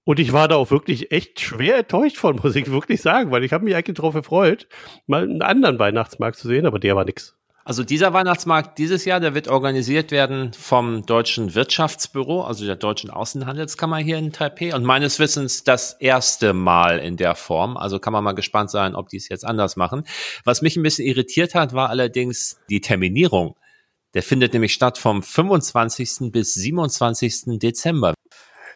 [0.05, 3.43] Und ich war da auch wirklich echt schwer enttäuscht von, muss ich wirklich sagen, weil
[3.43, 4.69] ich habe mich eigentlich darauf gefreut,
[5.07, 7.35] mal einen anderen Weihnachtsmarkt zu sehen, aber der war nix.
[7.67, 13.09] Also dieser Weihnachtsmarkt dieses Jahr, der wird organisiert werden vom Deutschen Wirtschaftsbüro, also der Deutschen
[13.09, 17.79] Außenhandelskammer hier in Taipei und meines Wissens das erste Mal in der Form.
[17.79, 20.05] Also kann man mal gespannt sein, ob die es jetzt anders machen.
[20.45, 23.57] Was mich ein bisschen irritiert hat, war allerdings die Terminierung.
[24.13, 26.31] Der findet nämlich statt vom 25.
[26.31, 27.59] bis 27.
[27.59, 28.14] Dezember.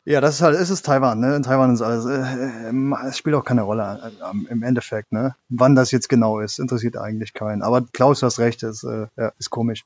[0.08, 1.36] Ja, das ist halt, es ist Taiwan, ne?
[1.36, 5.34] In Taiwan ist alles, äh, äh, es spielt auch keine Rolle äh, im Endeffekt, ne?
[5.50, 7.60] Wann das jetzt genau ist, interessiert eigentlich keinen.
[7.60, 9.84] Aber Klaus, du hast recht, ist, äh, ja, ist komisch.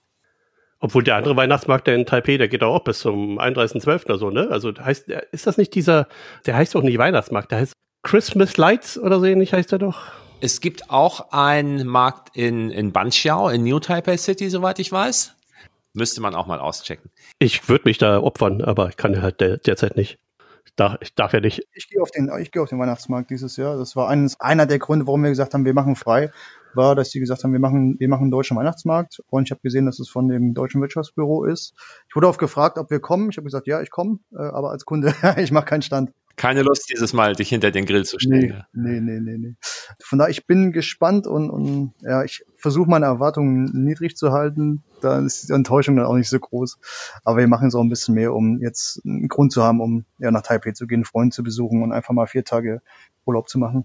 [0.79, 4.05] Obwohl der andere Weihnachtsmarkt, der in Taipei, der geht auch bis zum 31.12.
[4.05, 4.47] oder so, ne?
[4.49, 6.07] Also heißt, ist das nicht dieser,
[6.47, 7.73] der heißt doch nicht Weihnachtsmarkt, der heißt
[8.05, 10.05] Christmas Lights oder so ähnlich heißt der doch?
[10.41, 15.35] Es gibt auch einen Markt in, in Banqiao, in New Taipei City, soweit ich weiß.
[15.95, 17.11] Müsste man auch mal auschecken.
[17.39, 20.19] Ich würde mich da opfern, aber ich kann halt der, derzeit nicht.
[20.65, 21.67] Ich darf, ich darf ja nicht.
[21.75, 23.77] Ich gehe auf den, ich gehe auf den Weihnachtsmarkt dieses Jahr.
[23.77, 26.31] Das war eines, einer der Gründe, warum wir gesagt haben, wir machen frei,
[26.75, 29.23] war, dass sie gesagt haben, wir machen, wir machen einen deutschen Weihnachtsmarkt.
[29.29, 31.75] Und ich habe gesehen, dass es von dem deutschen Wirtschaftsbüro ist.
[32.09, 33.29] Ich wurde oft gefragt, ob wir kommen.
[33.31, 36.13] Ich habe gesagt, ja, ich komme, äh, aber als Kunde, ich mache keinen Stand.
[36.37, 38.65] Keine Lust, dieses Mal dich hinter den Grill zu stellen.
[38.73, 39.55] Nee, nee, nee, nee, nee.
[40.01, 44.83] Von daher, ich bin gespannt und, und ja, ich versuche meine Erwartungen niedrig zu halten.
[45.01, 46.79] Da ist die Enttäuschung dann auch nicht so groß.
[47.25, 50.05] Aber wir machen es auch ein bisschen mehr, um jetzt einen Grund zu haben, um
[50.19, 52.83] ja nach Taipei zu gehen, Freunde zu besuchen und einfach mal vier Tage
[53.25, 53.85] Urlaub zu machen.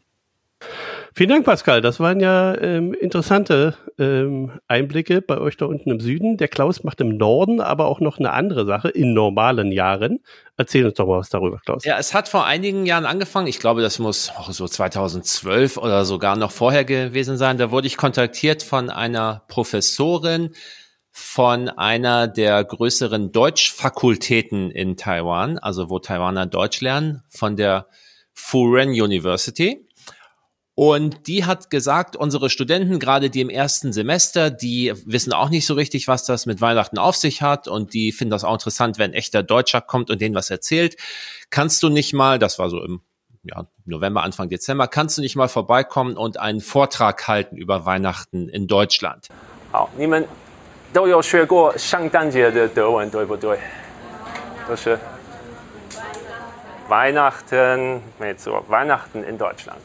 [1.13, 1.81] Vielen Dank, Pascal.
[1.81, 6.37] Das waren ja ähm, interessante ähm, Einblicke bei euch da unten im Süden.
[6.37, 10.19] Der Klaus macht im Norden aber auch noch eine andere Sache in normalen Jahren.
[10.57, 11.85] Erzähl uns doch mal was darüber, Klaus.
[11.85, 13.47] Ja, es hat vor einigen Jahren angefangen.
[13.47, 17.57] Ich glaube, das muss auch so 2012 oder sogar noch vorher gewesen sein.
[17.57, 20.51] Da wurde ich kontaktiert von einer Professorin
[21.11, 27.87] von einer der größeren Deutschfakultäten in Taiwan, also wo Taiwaner Deutsch lernen, von der
[28.33, 29.86] Furen University.
[30.76, 35.66] Und die hat gesagt, unsere Studenten, gerade die im ersten Semester, die wissen auch nicht
[35.66, 37.68] so richtig, was das mit Weihnachten auf sich hat.
[37.68, 40.96] Und die finden das auch interessant, wenn echter Deutscher kommt und denen was erzählt.
[41.50, 43.02] Kannst du nicht mal, das war so im
[43.44, 48.48] ja, November, Anfang Dezember, kannst du nicht mal vorbeikommen und einen Vortrag halten über Weihnachten
[48.48, 49.28] in Deutschland?
[49.72, 50.26] 好，你们
[50.92, 53.58] 都有学过圣诞节的德文，对不对？
[54.68, 54.98] 都是
[56.88, 58.00] Weihnachten,
[58.68, 59.80] Weihnachten in Deutschland.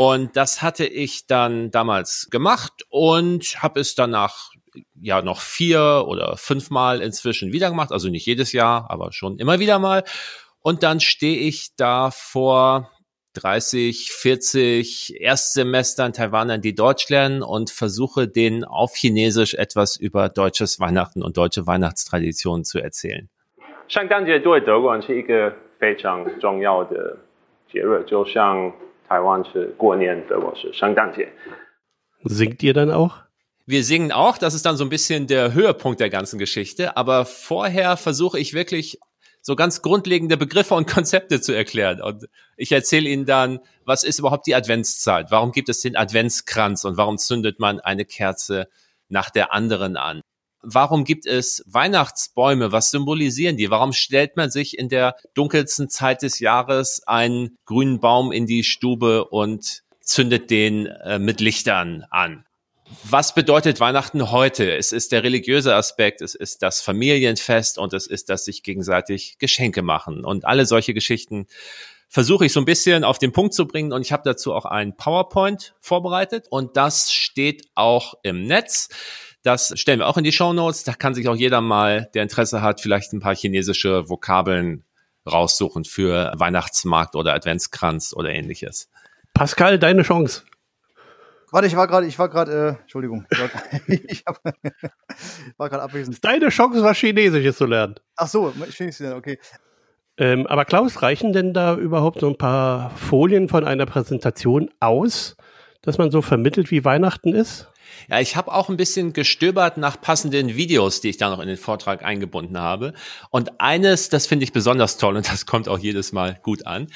[0.00, 4.50] Und das hatte ich dann damals gemacht und habe es danach
[5.00, 7.92] ja noch vier oder fünfmal inzwischen wieder gemacht.
[7.92, 10.04] Also nicht jedes Jahr, aber schon immer wieder mal.
[10.60, 12.90] Und dann stehe ich da vor
[13.34, 20.80] 30, 40 Erstsemestern Taiwanern, die Deutsch lernen und versuche denen auf Chinesisch etwas über deutsches
[20.80, 23.28] Weihnachten und deutsche Weihnachtstraditionen zu erzählen.
[23.88, 27.16] 圣诞节对德国人是一个非常重要的
[27.70, 28.72] 节日，就像
[29.10, 31.28] 台湾是过年，德国是圣诞节。
[32.24, 33.14] Singt ihr dann auch?
[33.66, 37.24] Wir singen auch, das ist dann so ein bisschen der Höhepunkt der ganzen Geschichte, aber
[37.24, 39.00] vorher versuche ich wirklich
[39.42, 42.00] so ganz grundlegende Begriffe und Konzepte zu erklären.
[42.00, 45.30] Und ich erzähle Ihnen dann, was ist überhaupt die Adventszeit?
[45.30, 48.68] Warum gibt es den Adventskranz und warum zündet man eine Kerze
[49.08, 50.22] nach der anderen an?
[50.63, 52.71] Warum gibt es Weihnachtsbäume?
[52.71, 53.69] Was symbolisieren die?
[53.69, 58.63] Warum stellt man sich in der dunkelsten Zeit des Jahres einen grünen Baum in die
[58.63, 62.45] Stube und zündet den äh, mit Lichtern an?
[63.03, 64.75] Was bedeutet Weihnachten heute?
[64.75, 69.37] Es ist der religiöse Aspekt, es ist das Familienfest und es ist das sich gegenseitig
[69.39, 70.25] Geschenke machen.
[70.25, 71.47] Und alle solche Geschichten
[72.09, 74.65] versuche ich so ein bisschen auf den Punkt zu bringen und ich habe dazu auch
[74.65, 78.89] ein PowerPoint vorbereitet und das steht auch im Netz.
[79.43, 80.83] Das stellen wir auch in die Show Notes.
[80.83, 84.83] Da kann sich auch jeder mal, der Interesse hat, vielleicht ein paar chinesische Vokabeln
[85.29, 88.89] raussuchen für Weihnachtsmarkt oder Adventskranz oder ähnliches.
[89.33, 90.43] Pascal, deine Chance.
[91.51, 93.25] Warte, ich war gerade, ich war gerade, äh, Entschuldigung,
[93.87, 94.55] ich war, hab,
[95.57, 96.23] war gerade abwesend.
[96.23, 97.95] Deine Chance, was Chinesisches zu lernen.
[98.15, 99.37] Ach so, es okay.
[100.17, 105.35] Ähm, aber Klaus, reichen denn da überhaupt so ein paar Folien von einer Präsentation aus,
[105.81, 107.70] dass man so vermittelt, wie Weihnachten ist?
[108.09, 111.47] Ja, ich habe auch ein bisschen gestöbert nach passenden Videos, die ich da noch in
[111.47, 112.93] den Vortrag eingebunden habe.
[113.29, 116.87] Und eines, das finde ich besonders toll und das kommt auch jedes Mal gut an.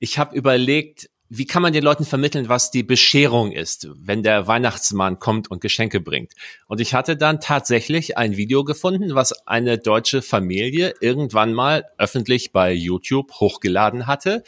[0.00, 4.46] Ich habe überlegt, wie kann man den Leuten vermitteln, was die Bescherung ist, wenn der
[4.46, 6.32] Weihnachtsmann kommt und Geschenke bringt?
[6.68, 12.52] Und ich hatte dann tatsächlich ein Video gefunden, was eine deutsche Familie irgendwann mal öffentlich
[12.52, 14.44] bei YouTube hochgeladen hatte,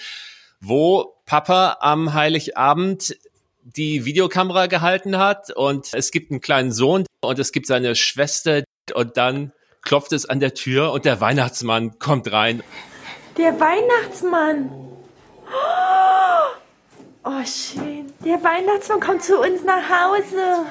[0.61, 3.17] wo Papa am Heiligabend
[3.75, 8.63] die Videokamera gehalten hat und es gibt einen kleinen Sohn und es gibt seine Schwester
[8.95, 9.53] und dann
[9.83, 12.63] klopft es an der Tür und der Weihnachtsmann kommt rein.
[13.37, 14.71] Der Weihnachtsmann.
[17.25, 18.13] Oh, schön.
[18.25, 20.67] Der Weihnachtsmann kommt zu uns nach Hause.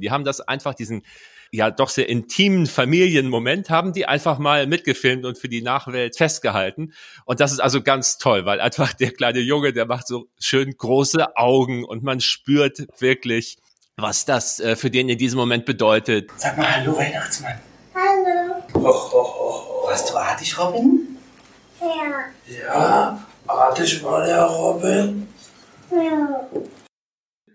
[0.00, 1.02] Die haben das einfach diesen
[1.50, 6.92] ja doch sehr intimen Familienmoment haben die einfach mal mitgefilmt und für die Nachwelt festgehalten.
[7.24, 10.76] Und das ist also ganz toll, weil einfach der kleine Junge, der macht so schön
[10.76, 13.56] große Augen und man spürt wirklich,
[13.96, 16.30] was das äh, für den in diesem Moment bedeutet.
[16.36, 17.58] Sag mal Hallo Weihnachtsmann.
[17.94, 18.62] Hallo.
[18.74, 19.90] Och, och, och.
[19.90, 21.16] Hast du artig, Robin?
[21.80, 22.68] Ja.
[22.74, 25.26] Ja, artig war der Robin.
[25.90, 26.46] Ja.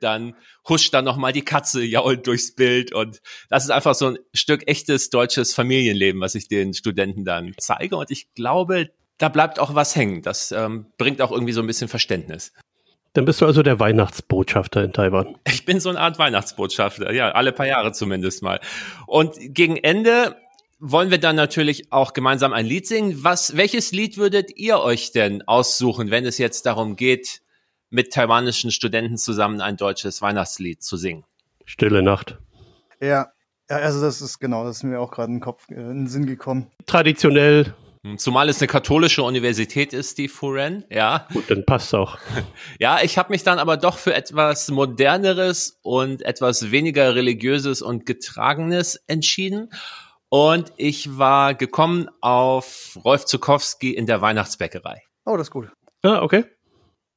[0.03, 0.35] Dann
[0.67, 4.67] huscht dann nochmal die Katze jault durchs Bild und das ist einfach so ein Stück
[4.67, 9.75] echtes deutsches Familienleben, was ich den Studenten dann zeige und ich glaube, da bleibt auch
[9.75, 10.21] was hängen.
[10.21, 12.51] Das ähm, bringt auch irgendwie so ein bisschen Verständnis.
[13.13, 15.37] Dann bist du also der Weihnachtsbotschafter in Taiwan.
[15.47, 18.59] Ich bin so eine Art Weihnachtsbotschafter, ja, alle paar Jahre zumindest mal.
[19.05, 20.35] Und gegen Ende
[20.79, 23.23] wollen wir dann natürlich auch gemeinsam ein Lied singen.
[23.23, 27.42] Was, welches Lied würdet ihr euch denn aussuchen, wenn es jetzt darum geht,
[27.93, 31.23] mit taiwanischen Studenten zusammen ein deutsches Weihnachtslied zu singen?
[31.65, 32.37] Stille Nacht.
[32.99, 33.31] Ja,
[33.69, 36.05] ja, also das ist genau, das ist mir auch gerade in den Kopf, äh, in
[36.05, 36.71] den Sinn gekommen.
[36.85, 37.73] Traditionell,
[38.05, 41.25] Hm, Zumal es eine katholische Universität ist, die Furen, ja.
[41.31, 42.17] gut, dann passt auch.
[42.79, 48.05] Ja, ich habe mich dann aber doch für etwas moderneres und etwas weniger religiöses und
[48.05, 49.69] getragenes entschieden.
[50.27, 55.03] Und ich war gekommen auf Rolf Zukowski in der Weihnachtsbäckerei.
[55.25, 55.69] Oh, das ist gut.
[56.01, 56.43] Ah, okay.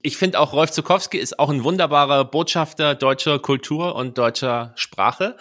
[0.00, 5.36] Ich finde auch Rolf Zukowski ist auch ein wunderbarer Botschafter deutscher Kultur und deutscher Sprache.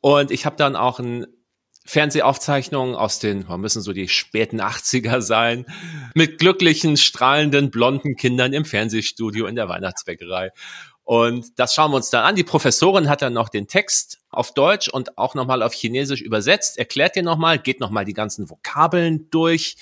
[0.00, 1.26] Und ich habe dann auch ein
[1.84, 5.66] Fernsehaufzeichnungen aus den, wir müssen so die späten 80er sein,
[6.14, 10.50] mit glücklichen, strahlenden, blonden Kindern im Fernsehstudio in der Weihnachtsbäckerei.
[11.02, 12.36] Und das schauen wir uns dann an.
[12.36, 16.78] Die Professorin hat dann noch den Text auf Deutsch und auch nochmal auf Chinesisch übersetzt,
[16.78, 19.76] erklärt dir nochmal, geht nochmal die ganzen Vokabeln durch.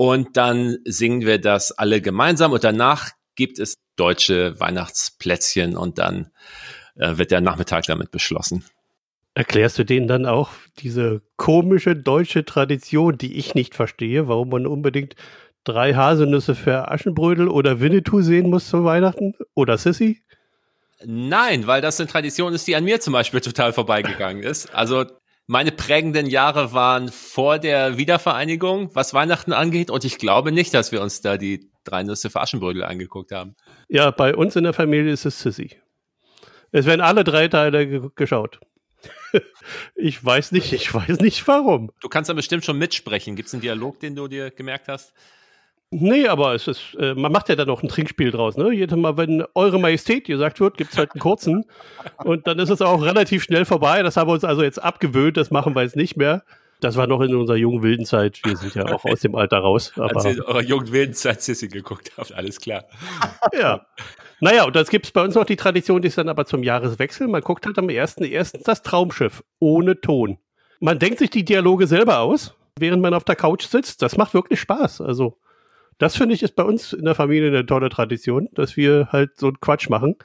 [0.00, 6.30] Und dann singen wir das alle gemeinsam und danach gibt es deutsche Weihnachtsplätzchen und dann
[6.96, 8.64] äh, wird der Nachmittag damit beschlossen.
[9.34, 14.66] Erklärst du denen dann auch diese komische deutsche Tradition, die ich nicht verstehe, warum man
[14.66, 15.16] unbedingt
[15.64, 19.34] drei Haselnüsse für Aschenbrödel oder Winnetou sehen muss zu Weihnachten?
[19.52, 20.22] Oder Sissy?
[21.04, 24.74] Nein, weil das eine Tradition ist, die an mir zum Beispiel total vorbeigegangen ist.
[24.74, 25.04] Also
[25.50, 30.92] meine prägenden Jahre waren vor der Wiedervereinigung, was Weihnachten angeht, und ich glaube nicht, dass
[30.92, 33.56] wir uns da die drei Nüsse für Aschenbrödel angeguckt haben.
[33.88, 35.72] Ja, bei uns in der Familie ist es Sissy.
[36.70, 38.60] Es werden alle drei Teile ge geschaut.
[39.96, 41.90] ich weiß nicht, ich weiß nicht warum.
[42.00, 43.34] Du kannst da bestimmt schon mitsprechen.
[43.34, 45.12] Gibt es einen Dialog, den du dir gemerkt hast?
[45.92, 48.72] Nee, aber es ist, äh, man macht ja dann noch ein Trinkspiel draus, ne?
[48.72, 51.64] Jedes Mal, wenn Eure Majestät gesagt wird, gibt es halt einen kurzen.
[52.18, 54.02] und dann ist es auch relativ schnell vorbei.
[54.04, 56.44] Das haben wir uns also jetzt abgewöhnt, das machen wir jetzt nicht mehr.
[56.80, 58.40] Das war noch in unserer jungen wilden Zeit.
[58.44, 59.92] Wir sind ja auch aus dem Alter raus.
[59.96, 62.84] Aber Als ihr in eurer jungen wilden Zeit Sissy geguckt habt, alles klar.
[63.58, 63.84] ja.
[64.40, 66.62] Naja, und das gibt es bei uns noch die Tradition, die ist dann aber zum
[66.62, 67.26] Jahreswechsel.
[67.28, 68.62] Man guckt halt am 1.1.
[68.64, 70.38] das Traumschiff ohne Ton.
[70.78, 74.00] Man denkt sich die Dialoge selber aus, während man auf der Couch sitzt.
[74.00, 75.02] Das macht wirklich Spaß.
[75.02, 75.36] Also,
[76.00, 79.38] das finde ich ist bei uns in der Familie eine tolle Tradition, dass wir halt
[79.38, 80.16] so einen Quatsch machen.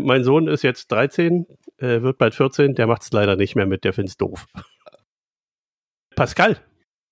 [0.00, 1.46] Mein Sohn ist jetzt 13,
[1.78, 4.46] äh, wird bald 14, der macht es leider nicht mehr mit, der findet es doof.
[6.14, 6.58] Pascal,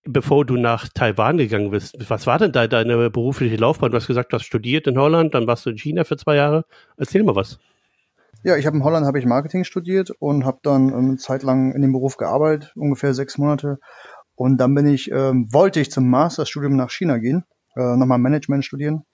[0.04, 3.90] bevor du nach Taiwan gegangen bist, was war denn da deine berufliche Laufbahn?
[3.90, 6.37] Du hast gesagt, du hast studiert in Holland, dann warst du in China für zwei
[6.37, 6.64] Jahre.
[6.96, 7.58] Erzähl mal was.
[8.44, 11.74] Ja, ich habe in Holland habe ich Marketing studiert und habe dann eine Zeit lang
[11.74, 13.80] in dem Beruf gearbeitet, ungefähr sechs Monate.
[14.37, 17.44] Und dann bin ich, ähm, wollte ich zum Masterstudium nach China gehen,
[17.76, 19.04] äh, nochmal Management studieren.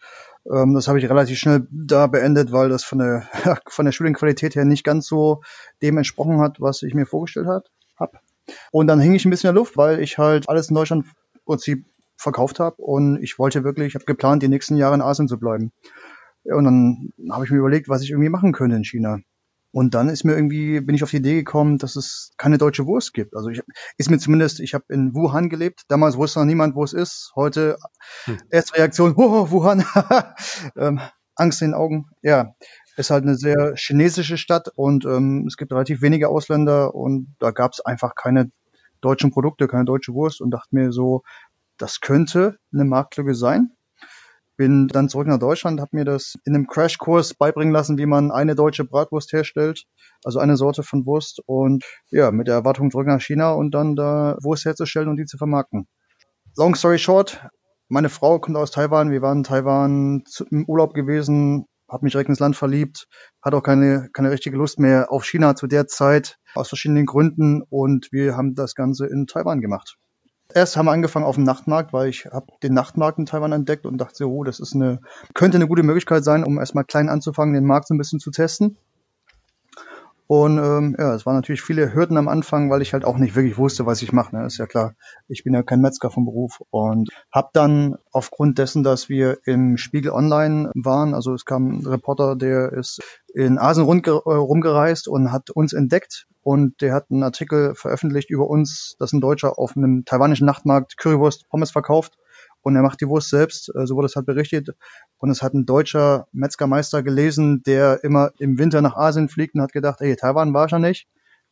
[0.51, 3.29] Ähm, das habe ich relativ schnell da beendet, weil das von der
[3.69, 5.43] von der Studienqualität her nicht ganz so
[5.83, 7.65] dem entsprochen hat, was ich mir vorgestellt habe.
[8.71, 11.05] Und dann hing ich ein bisschen in der Luft, weil ich halt alles in Deutschland
[11.05, 11.85] im Prinzip
[12.17, 15.39] verkauft habe und ich wollte wirklich, ich habe geplant, die nächsten Jahre in Asien zu
[15.39, 15.73] bleiben.
[16.45, 19.19] Und dann habe ich mir überlegt, was ich irgendwie machen könnte in China.
[19.79, 22.85] Und dann ist mir irgendwie, bin ich auf die Idee gekommen, dass es keine deutsche
[22.87, 23.37] Wurst gibt.
[23.37, 23.63] Also ich
[23.97, 25.83] ist mir zumindest, ich habe in Wuhan gelebt.
[25.87, 27.31] Damals wusste noch niemand, wo es ist.
[27.37, 27.79] Heute
[28.25, 28.39] hm.
[28.51, 29.85] erste Reaktion, oh, Wuhan,
[30.77, 31.01] ähm,
[31.37, 32.07] Angst in den Augen.
[32.23, 32.55] Ja,
[32.97, 37.53] ist halt eine sehr chinesische Stadt und ähm, es gibt relativ wenige Ausländer und da
[37.53, 38.51] gab es einfach keine
[39.01, 41.23] deutschen Produkte, keine deutsche Wurst und dachte mir so,
[41.77, 43.71] das könnte eine Marktlücke sein.
[44.59, 48.33] Bin dann zurück nach Deutschland, habe mir das in einem Crashkurs beibringen lassen, wie man
[48.33, 49.85] eine deutsche Bratwurst herstellt,
[50.25, 53.95] also eine Sorte von Wurst und ja, mit der Erwartung zurück nach China und dann
[53.95, 55.87] da Wurst herzustellen und die zu vermarkten.
[56.57, 57.41] Long story short,
[57.89, 62.29] meine Frau kommt aus Taiwan, wir waren in Taiwan im Urlaub gewesen, habe mich direkt
[62.29, 63.07] ins Land verliebt,
[63.41, 67.63] hatte auch keine, keine richtige Lust mehr auf China zu der Zeit, aus verschiedenen Gründen
[67.63, 69.99] und wir haben das Ganze in Taiwan gemacht.
[70.55, 73.85] Erst haben wir angefangen auf dem Nachtmarkt, weil ich habe den Nachtmarkt in Taiwan entdeckt
[73.85, 75.01] und dachte, oh, das ist eine,
[75.35, 78.31] könnte eine gute Möglichkeit sein, um erstmal klein anzufangen, den Markt so ein bisschen zu
[78.31, 78.79] testen.
[80.27, 83.35] Und ähm, ja, es waren natürlich viele Hürden am Anfang, weil ich halt auch nicht
[83.35, 84.37] wirklich wusste, was ich mache.
[84.37, 84.45] Ne?
[84.45, 84.95] Ist ja klar,
[85.27, 89.79] ich bin ja kein Metzger vom Beruf und habe dann aufgrund dessen, dass wir im
[89.79, 93.01] Spiegel Online waren, also es kam ein Reporter, der ist
[93.33, 98.97] in Asien rumgereist und hat uns entdeckt und der hat einen Artikel veröffentlicht über uns,
[98.99, 102.15] dass ein Deutscher auf einem taiwanischen Nachtmarkt Currywurst Pommes verkauft
[102.63, 104.71] und er macht die Wurst selbst, äh, so wurde es halt berichtet.
[105.19, 109.61] Und es hat ein deutscher Metzgermeister gelesen, der immer im Winter nach Asien fliegt und
[109.61, 111.07] hat gedacht, ey, Taiwan war schon nicht,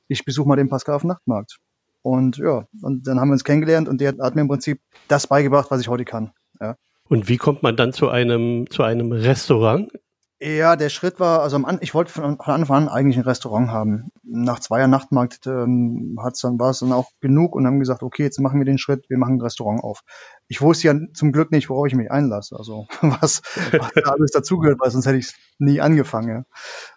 [0.08, 1.58] ich besuche mal den Pascal auf dem Nachtmarkt.
[2.00, 5.26] Und ja, und dann haben wir uns kennengelernt und der hat mir im Prinzip das
[5.26, 6.32] beigebracht, was ich heute kann.
[6.58, 6.76] Ja.
[7.06, 9.92] Und wie kommt man dann zu einem, zu einem Restaurant
[10.38, 14.10] ja, der Schritt war, also ich wollte von, von Anfang an eigentlich ein Restaurant haben.
[14.22, 18.24] Nach zwei Jahren Nachtmarkt ähm, dann, war es dann auch genug und haben gesagt, okay,
[18.24, 20.02] jetzt machen wir den Schritt, wir machen ein Restaurant auf.
[20.48, 23.40] Ich wusste ja zum Glück nicht, worauf ich mich einlasse, also was,
[23.72, 26.28] was da alles dazugehört, weil sonst hätte ich nie angefangen.
[26.28, 26.44] Ja.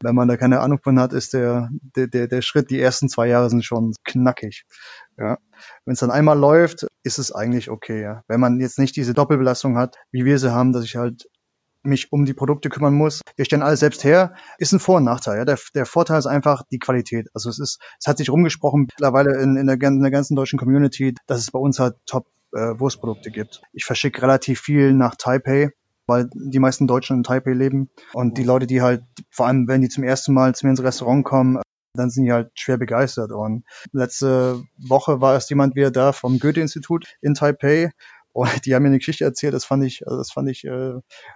[0.02, 3.08] Wenn man da keine Ahnung von hat, ist der, der, der, der Schritt, die ersten
[3.08, 4.66] zwei Jahre sind schon knackig.
[5.18, 5.38] Ja.
[5.86, 8.02] Wenn es dann einmal läuft, ist es eigentlich okay.
[8.02, 8.24] Ja.
[8.28, 11.30] Wenn man jetzt nicht diese Doppelbelastung hat, wie wir sie haben, dass ich halt
[11.84, 13.22] mich um die Produkte kümmern muss.
[13.36, 14.34] Wir stellen alles selbst her.
[14.58, 15.38] Ist ein Vor- und Nachteil.
[15.38, 15.46] Ja.
[15.46, 17.28] Der, der Vorteil ist einfach die Qualität.
[17.34, 20.60] Also es ist, es hat sich rumgesprochen mittlerweile in, in, der, in der ganzen deutschen
[20.60, 23.62] Community, dass es bei uns halt Top äh, Wurstprodukte gibt.
[23.74, 25.72] Ich verschicke relativ viel nach Taipei,
[26.08, 27.90] weil die meisten Deutschen in Taipei leben.
[28.14, 30.84] Und die Leute, die halt, vor allem wenn die zum ersten Mal zu mir ins
[30.84, 31.60] Restaurant kommen,
[31.94, 33.32] dann sind die halt schwer begeistert.
[33.32, 37.92] Und letzte Woche war erst jemand wieder da vom Goethe-Institut in Taipei
[38.34, 40.94] und die haben mir eine Geschichte erzählt, das fand ich, also das fand ich äh,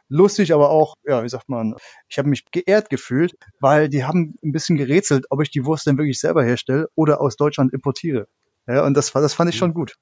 [0.09, 1.75] lustig, aber auch, ja, wie sagt man,
[2.07, 5.87] ich habe mich geehrt gefühlt, weil die haben ein bisschen gerätselt, ob ich die Wurst
[5.87, 8.27] denn wirklich selber herstelle oder aus Deutschland importiere.
[8.67, 9.95] Ja, und das, das fand ich schon gut.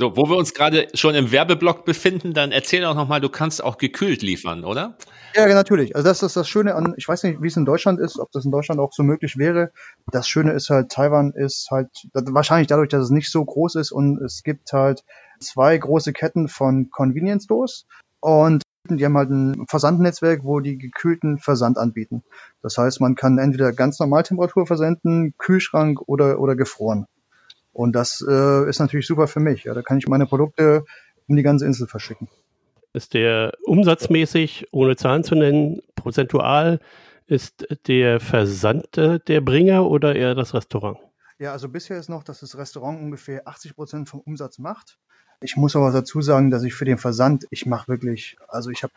[0.00, 3.64] So, wo wir uns gerade schon im Werbeblock befinden, dann erzähl doch nochmal, du kannst
[3.64, 4.96] auch gekühlt liefern, oder?
[5.34, 5.96] Ja, natürlich.
[5.96, 8.30] Also das ist das Schöne an, ich weiß nicht, wie es in Deutschland ist, ob
[8.30, 9.72] das in Deutschland auch so möglich wäre.
[10.12, 13.90] Das Schöne ist halt, Taiwan ist halt, wahrscheinlich dadurch, dass es nicht so groß ist
[13.90, 15.02] und es gibt halt
[15.40, 17.84] zwei große Ketten von Convenience Stores
[18.20, 22.22] und die haben halt ein Versandnetzwerk, wo die gekühlten Versand anbieten.
[22.62, 27.06] Das heißt, man kann entweder ganz normal Temperatur versenden, Kühlschrank oder, oder gefroren.
[27.78, 29.62] Und das äh, ist natürlich super für mich.
[29.62, 30.84] Ja, da kann ich meine Produkte
[31.28, 32.26] um die ganze Insel verschicken.
[32.92, 36.80] Ist der umsatzmäßig, ohne Zahlen zu nennen, prozentual,
[37.28, 40.98] ist der Versand der Bringer oder eher das Restaurant?
[41.38, 44.98] Ja, also bisher ist noch, dass das Restaurant ungefähr 80 Prozent vom Umsatz macht.
[45.40, 48.82] Ich muss aber dazu sagen, dass ich für den Versand, ich mache wirklich, also ich
[48.82, 48.92] habe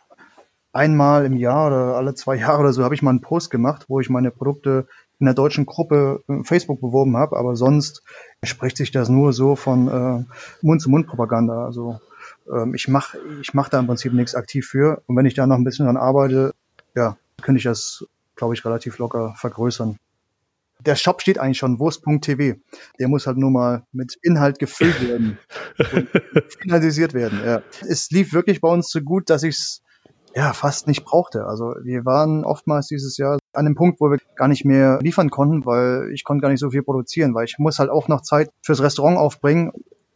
[0.73, 3.85] einmal im Jahr oder alle zwei Jahre oder so habe ich mal einen Post gemacht,
[3.89, 4.87] wo ich meine Produkte
[5.21, 8.01] in der deutschen Gruppe äh, Facebook beworben habe, aber sonst
[8.43, 10.25] spricht sich das nur so von äh,
[10.63, 11.63] Mund-zu-Mund-Propaganda.
[11.63, 12.01] Also
[12.51, 15.03] ähm, ich mache ich mach da im Prinzip nichts aktiv für.
[15.05, 16.55] Und wenn ich da noch ein bisschen dran arbeite,
[16.95, 18.03] ja, könnte ich das,
[18.35, 19.99] glaube ich, relativ locker vergrößern.
[20.79, 22.59] Der Shop steht eigentlich schon, Wurst.tv.
[22.99, 25.37] Der muss halt nur mal mit Inhalt gefüllt werden
[25.77, 27.39] und finalisiert werden.
[27.45, 27.61] Ja.
[27.87, 29.83] Es lief wirklich bei uns so gut, dass ich es
[30.35, 31.45] ja fast nicht brauchte.
[31.45, 35.29] Also wir waren oftmals dieses Jahr an dem Punkt, wo wir gar nicht mehr liefern
[35.29, 38.21] konnten, weil ich konnte gar nicht so viel produzieren, weil ich muss halt auch noch
[38.21, 39.71] Zeit fürs Restaurant aufbringen.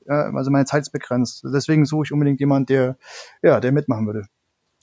[0.07, 1.43] Ja, also meine Zeit ist begrenzt.
[1.43, 2.97] Deswegen suche ich unbedingt jemand, der
[3.41, 4.28] ja, der mitmachen würde.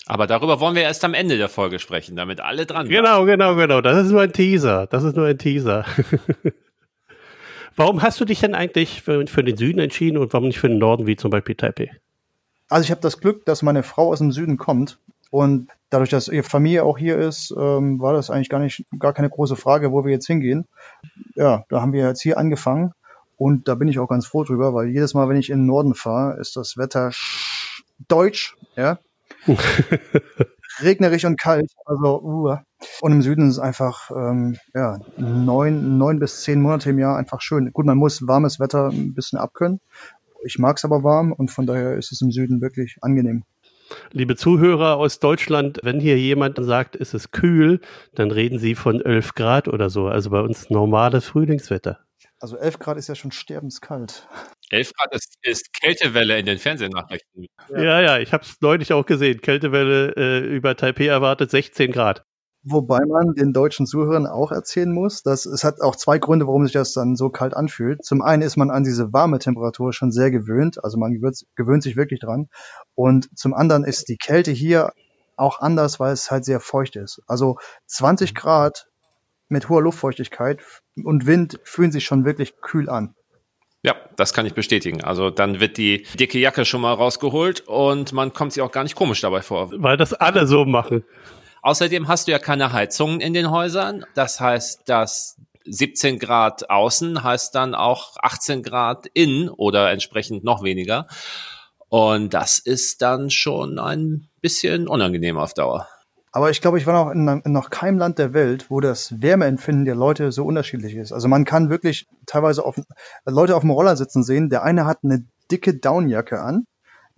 [0.07, 2.95] Aber darüber wollen wir erst am Ende der Folge sprechen, damit alle dran sind.
[2.95, 3.81] Genau, genau, genau.
[3.81, 4.89] Das ist nur ein Teaser.
[4.89, 5.85] Das ist nur ein Teaser.
[7.77, 10.69] warum hast du dich denn eigentlich für, für, den Süden entschieden und warum nicht für
[10.69, 11.93] den Norden, wie zum Beispiel Taipei?
[12.69, 14.99] Also ich habe das Glück, dass meine Frau aus dem Süden kommt
[15.33, 19.15] und dadurch, dass ihre Familie auch hier ist, ähm, war das eigentlich gar nicht, gar
[19.15, 20.67] keine große Frage, wo wir jetzt hingehen.
[21.35, 22.93] Ja, da haben wir jetzt hier angefangen
[23.39, 25.67] und da bin ich auch ganz froh drüber, weil jedes Mal, wenn ich in den
[25.67, 27.13] Norden fahre, ist das Wetter
[28.09, 28.99] deutsch, ja.
[30.81, 32.57] Regnerisch und kalt, also uh.
[33.01, 37.17] Und im Süden ist es einfach ähm, ja, neun, neun bis zehn Monate im Jahr
[37.17, 37.73] einfach schön.
[37.73, 39.81] Gut, man muss warmes Wetter ein bisschen abkönnen.
[40.45, 43.45] Ich mag es aber warm und von daher ist es im Süden wirklich angenehm.
[44.13, 47.81] Liebe Zuhörer aus Deutschland, wenn hier jemand sagt, es ist kühl,
[48.15, 50.09] dann reden Sie von 11 Grad oder so.
[50.09, 51.99] Also bei uns normales Frühlingswetter.
[52.41, 54.27] Also 11 Grad ist ja schon sterbenskalt.
[54.71, 57.47] 11 Grad ist, ist Kältewelle in den Fernsehnachrichten.
[57.71, 59.41] Ja, ja, ja ich habe es neulich auch gesehen.
[59.41, 62.25] Kältewelle äh, über Taipei erwartet 16 Grad.
[62.65, 66.65] Wobei man den deutschen Zuhörern auch erzählen muss, dass es hat auch zwei Gründe, warum
[66.65, 68.05] sich das dann so kalt anfühlt.
[68.05, 71.97] Zum einen ist man an diese warme Temperatur schon sehr gewöhnt, also man gewöhnt sich
[71.97, 72.49] wirklich dran.
[72.95, 74.93] Und zum anderen ist die Kälte hier
[75.37, 77.21] auch anders, weil es halt sehr feucht ist.
[77.27, 78.87] Also 20 Grad
[79.49, 80.61] mit hoher Luftfeuchtigkeit
[81.03, 83.15] und Wind fühlen sich schon wirklich kühl an.
[83.85, 85.03] Ja, das kann ich bestätigen.
[85.03, 88.85] Also dann wird die dicke Jacke schon mal rausgeholt und man kommt sich auch gar
[88.85, 89.73] nicht komisch dabei vor.
[89.75, 91.05] Weil das alle so machen.
[91.63, 94.05] Außerdem hast du ja keine Heizungen in den Häusern.
[94.15, 100.63] Das heißt, dass 17 Grad außen heißt dann auch 18 Grad innen oder entsprechend noch
[100.63, 101.07] weniger.
[101.89, 105.89] Und das ist dann schon ein bisschen unangenehm auf Dauer.
[106.33, 109.21] Aber ich glaube, ich war noch in, in, noch keinem Land der Welt, wo das
[109.21, 111.13] Wärmeempfinden der Leute so unterschiedlich ist.
[111.13, 112.81] Also man kann wirklich teilweise auf,
[113.27, 114.49] Leute auf dem Roller sitzen sehen.
[114.49, 116.65] Der eine hat eine dicke Downjacke an,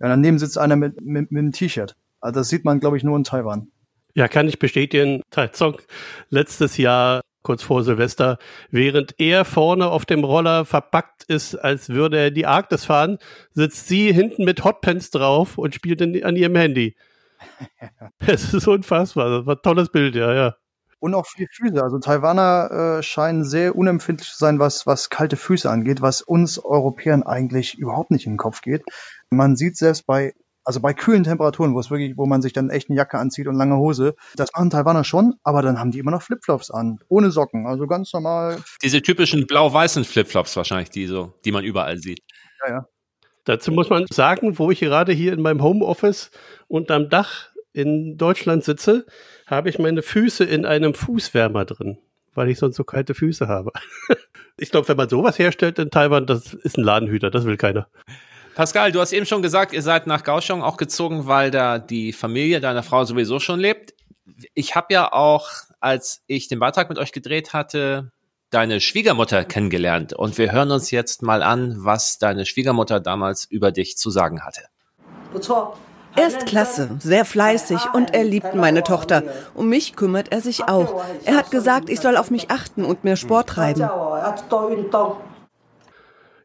[0.01, 1.95] ja, daneben sitzt einer mit, mit, mit einem T-Shirt.
[2.19, 3.69] Also das sieht man, glaube ich, nur in Taiwan.
[4.15, 5.21] Ja, kann ich bestätigen.
[5.29, 5.77] Taizong
[6.29, 8.39] letztes Jahr kurz vor Silvester,
[8.71, 13.19] während er vorne auf dem Roller verpackt ist, als würde er die Arktis fahren,
[13.53, 16.95] sitzt sie hinten mit Hotpants drauf und spielt in, an ihrem Handy.
[18.25, 19.29] Es ist unfassbar.
[19.29, 20.55] Das war ein tolles Bild, ja, ja.
[20.99, 21.83] Und auch für die Füße.
[21.83, 26.57] Also Taiwaner äh, scheinen sehr unempfindlich zu sein, was, was kalte Füße angeht, was uns
[26.57, 28.83] Europäern eigentlich überhaupt nicht in den Kopf geht.
[29.29, 30.33] Man sieht selbst bei
[30.65, 33.47] also bei kühlen Temperaturen, wo es wirklich, wo man sich dann echt eine Jacke anzieht
[33.47, 36.99] und lange Hose, das machen Taiwaner schon, aber dann haben die immer noch Flipflops an,
[37.07, 38.57] ohne Socken, also ganz normal.
[38.83, 42.21] Diese typischen blau-weißen Flipflops wahrscheinlich, die so, die man überall sieht.
[42.65, 42.87] Ja, ja.
[43.45, 46.31] Dazu muss man sagen, wo ich gerade hier in meinem Homeoffice
[46.67, 49.05] unterm Dach in Deutschland sitze,
[49.45, 51.99] habe ich meine Füße in einem Fußwärmer drin,
[52.33, 53.71] weil ich sonst so kalte Füße habe.
[54.57, 57.87] ich glaube, wenn man sowas herstellt in Taiwan, das ist ein Ladenhüter, das will keiner.
[58.55, 62.13] Pascal, du hast eben schon gesagt, ihr seid nach Kaohsiung auch gezogen, weil da die
[62.13, 63.93] Familie deiner Frau sowieso schon lebt.
[64.53, 65.49] Ich habe ja auch,
[65.81, 68.13] als ich den Beitrag mit euch gedreht hatte,
[68.51, 70.13] deine Schwiegermutter kennengelernt.
[70.13, 74.45] Und wir hören uns jetzt mal an, was deine Schwiegermutter damals über dich zu sagen
[74.45, 74.61] hatte.
[76.15, 79.23] Er ist klasse, sehr fleißig und er liebt meine Tochter.
[79.53, 81.03] Um mich kümmert er sich auch.
[81.25, 83.81] Er hat gesagt, ich soll auf mich achten und mehr Sport treiben.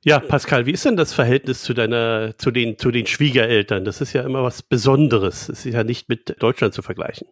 [0.02, 3.84] Ja, Pascal, wie ist denn das Verhältnis zu deiner, zu den, zu den Schwiegereltern?
[3.84, 5.50] Das ist ja immer was Besonderes.
[5.50, 7.28] Es ist ja nicht mit Deutschland zu vergleichen.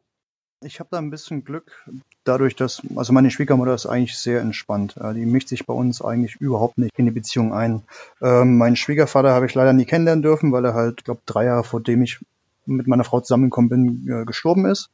[0.63, 1.87] Ich habe da ein bisschen Glück,
[2.25, 4.97] dadurch, dass, also meine Schwiegermutter ist eigentlich sehr entspannt.
[5.15, 7.85] Die mischt sich bei uns eigentlich überhaupt nicht in die Beziehung ein.
[8.21, 11.65] Ähm, meinen Schwiegervater habe ich leider nie kennenlernen dürfen, weil er halt, glaube, drei Jahre
[11.65, 12.19] vor dem ich
[12.67, 14.91] mit meiner Frau zusammengekommen bin, äh, gestorben ist.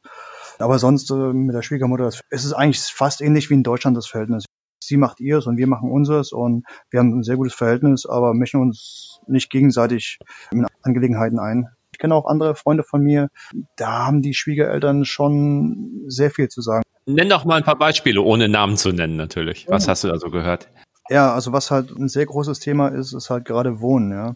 [0.59, 4.07] Aber sonst äh, mit der Schwiegermutter ist es eigentlich fast ähnlich wie in Deutschland das
[4.07, 4.45] Verhältnis
[4.87, 8.33] sie macht ihrs und wir machen unseres und wir haben ein sehr gutes Verhältnis, aber
[8.33, 10.19] mischen uns nicht gegenseitig
[10.51, 11.69] in Angelegenheiten ein.
[11.91, 13.29] Ich kenne auch andere Freunde von mir,
[13.77, 16.83] da haben die Schwiegereltern schon sehr viel zu sagen.
[17.05, 19.67] Nenn doch mal ein paar Beispiele, ohne Namen zu nennen natürlich.
[19.69, 20.69] Was hast du da so gehört?
[21.09, 24.35] Ja, also was halt ein sehr großes Thema ist, ist halt gerade Wohnen, ja.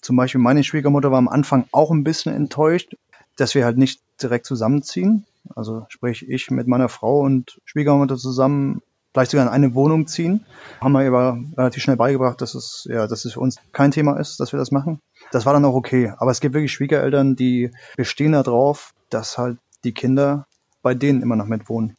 [0.00, 2.96] Zum Beispiel meine Schwiegermutter war am Anfang auch ein bisschen enttäuscht,
[3.36, 5.26] dass wir halt nicht direkt zusammenziehen.
[5.54, 8.80] Also sprich ich mit meiner Frau und Schwiegermutter zusammen
[9.16, 10.44] vielleicht sogar in eine Wohnung ziehen.
[10.78, 14.20] Haben wir aber relativ schnell beigebracht, dass es, ja, dass es für uns kein Thema
[14.20, 15.00] ist, dass wir das machen.
[15.32, 16.12] Das war dann auch okay.
[16.18, 20.46] Aber es gibt wirklich Schwiegereltern, die bestehen darauf, dass halt die Kinder
[20.82, 21.96] bei denen immer noch mitwohnen.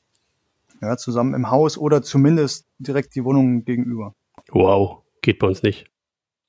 [0.80, 4.14] Ja, zusammen im Haus oder zumindest direkt die Wohnung gegenüber.
[4.50, 5.90] Wow, geht bei uns nicht.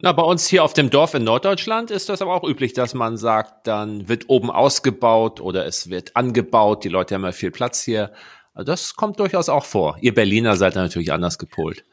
[0.01, 2.93] Na, bei uns hier auf dem Dorf in Norddeutschland ist das aber auch üblich, dass
[2.93, 6.85] man sagt, dann wird oben ausgebaut oder es wird angebaut.
[6.85, 8.13] Die Leute haben ja viel Platz hier.
[8.59, 9.99] Also das kommt durchaus auch vor.
[10.01, 11.85] Ihr Berliner seid natürlich anders gepolt.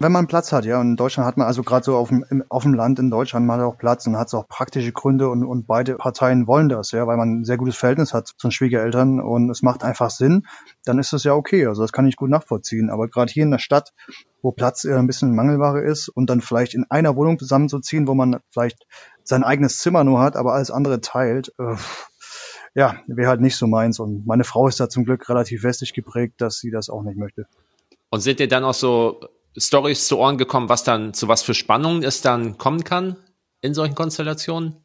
[0.00, 2.44] Wenn man Platz hat, ja, und in Deutschland hat man also gerade so auf dem,
[2.50, 5.44] auf dem Land in Deutschland hat auch Platz und hat es auch praktische Gründe und,
[5.44, 8.50] und beide Parteien wollen das, ja, weil man ein sehr gutes Verhältnis hat zu den
[8.50, 10.46] Schwiegereltern und es macht einfach Sinn,
[10.84, 11.66] dann ist das ja okay.
[11.66, 12.90] Also das kann ich gut nachvollziehen.
[12.90, 13.94] Aber gerade hier in der Stadt,
[14.42, 18.14] wo Platz eher ein bisschen Mangelware ist und dann vielleicht in einer Wohnung zusammenzuziehen, wo
[18.14, 18.86] man vielleicht
[19.24, 21.76] sein eigenes Zimmer nur hat, aber alles andere teilt, äh,
[22.74, 23.98] ja, wäre halt nicht so meins.
[23.98, 27.16] Und meine Frau ist da zum Glück relativ westlich geprägt, dass sie das auch nicht
[27.16, 27.46] möchte.
[28.10, 29.20] Und sind dir dann auch so
[29.56, 33.16] Stories zu Ohren gekommen, was dann zu was für Spannungen es dann kommen kann
[33.60, 34.84] in solchen Konstellationen?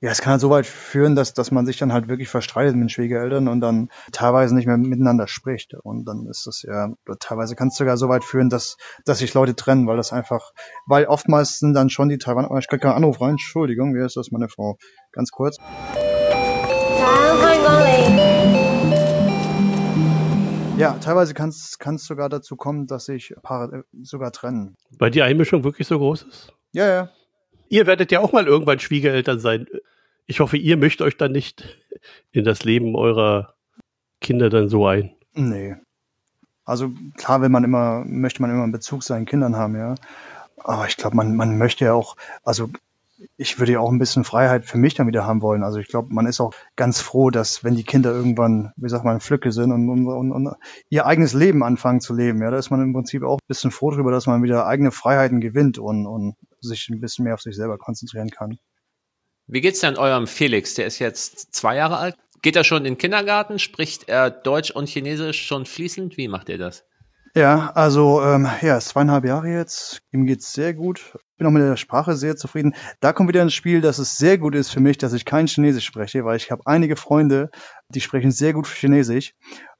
[0.00, 2.74] Ja, es kann halt so weit führen, dass, dass man sich dann halt wirklich verstreitet
[2.74, 5.74] mit den Schwiegereltern und dann teilweise nicht mehr miteinander spricht.
[5.74, 9.34] Und dann ist das ja, teilweise kann es sogar so weit führen, dass, dass sich
[9.34, 10.52] Leute trennen, weil das einfach,
[10.86, 14.04] weil oftmals sind dann schon die Taiwan, oh, ich krieg keinen Anruf rein, Entschuldigung, wie
[14.04, 14.78] ist das, meine Frau?
[15.12, 15.58] Ganz kurz.
[20.82, 24.76] Ja, teilweise kann es sogar dazu kommen, dass sich Paare äh, sogar trennen.
[24.98, 26.52] Weil die Einmischung wirklich so groß ist?
[26.72, 27.10] Ja, ja.
[27.68, 29.68] Ihr werdet ja auch mal irgendwann Schwiegereltern sein.
[30.26, 31.78] Ich hoffe, ihr mischt euch dann nicht
[32.32, 33.54] in das Leben eurer
[34.20, 35.14] Kinder dann so ein.
[35.34, 35.76] Nee.
[36.64, 39.94] Also klar, wenn man immer, möchte man immer einen Bezug zu seinen Kindern haben, ja.
[40.56, 42.70] Aber ich glaube, man, man möchte ja auch, also
[43.36, 45.62] ich würde ja auch ein bisschen Freiheit für mich dann wieder haben wollen.
[45.62, 49.04] Also ich glaube, man ist auch ganz froh, dass wenn die Kinder irgendwann, wie sagt
[49.04, 50.54] man, Flücke sind und, und, und,
[50.88, 53.70] ihr eigenes Leben anfangen zu leben, ja, da ist man im Prinzip auch ein bisschen
[53.70, 57.42] froh darüber, dass man wieder eigene Freiheiten gewinnt und, und sich ein bisschen mehr auf
[57.42, 58.58] sich selber konzentrieren kann.
[59.46, 60.74] Wie geht's denn eurem Felix?
[60.74, 62.16] Der ist jetzt zwei Jahre alt.
[62.42, 63.58] Geht er schon in den Kindergarten?
[63.58, 66.16] Spricht er Deutsch und Chinesisch schon fließend?
[66.16, 66.84] Wie macht er das?
[67.34, 70.02] Ja, also ähm, ja, ist zweieinhalb Jahre jetzt.
[70.12, 71.16] Ihm geht's sehr gut.
[71.38, 72.74] Bin auch mit der Sprache sehr zufrieden.
[73.00, 75.46] Da kommt wieder ins Spiel, dass es sehr gut ist für mich, dass ich kein
[75.46, 77.50] Chinesisch spreche, weil ich habe einige Freunde,
[77.88, 79.34] die sprechen sehr gut Chinesisch.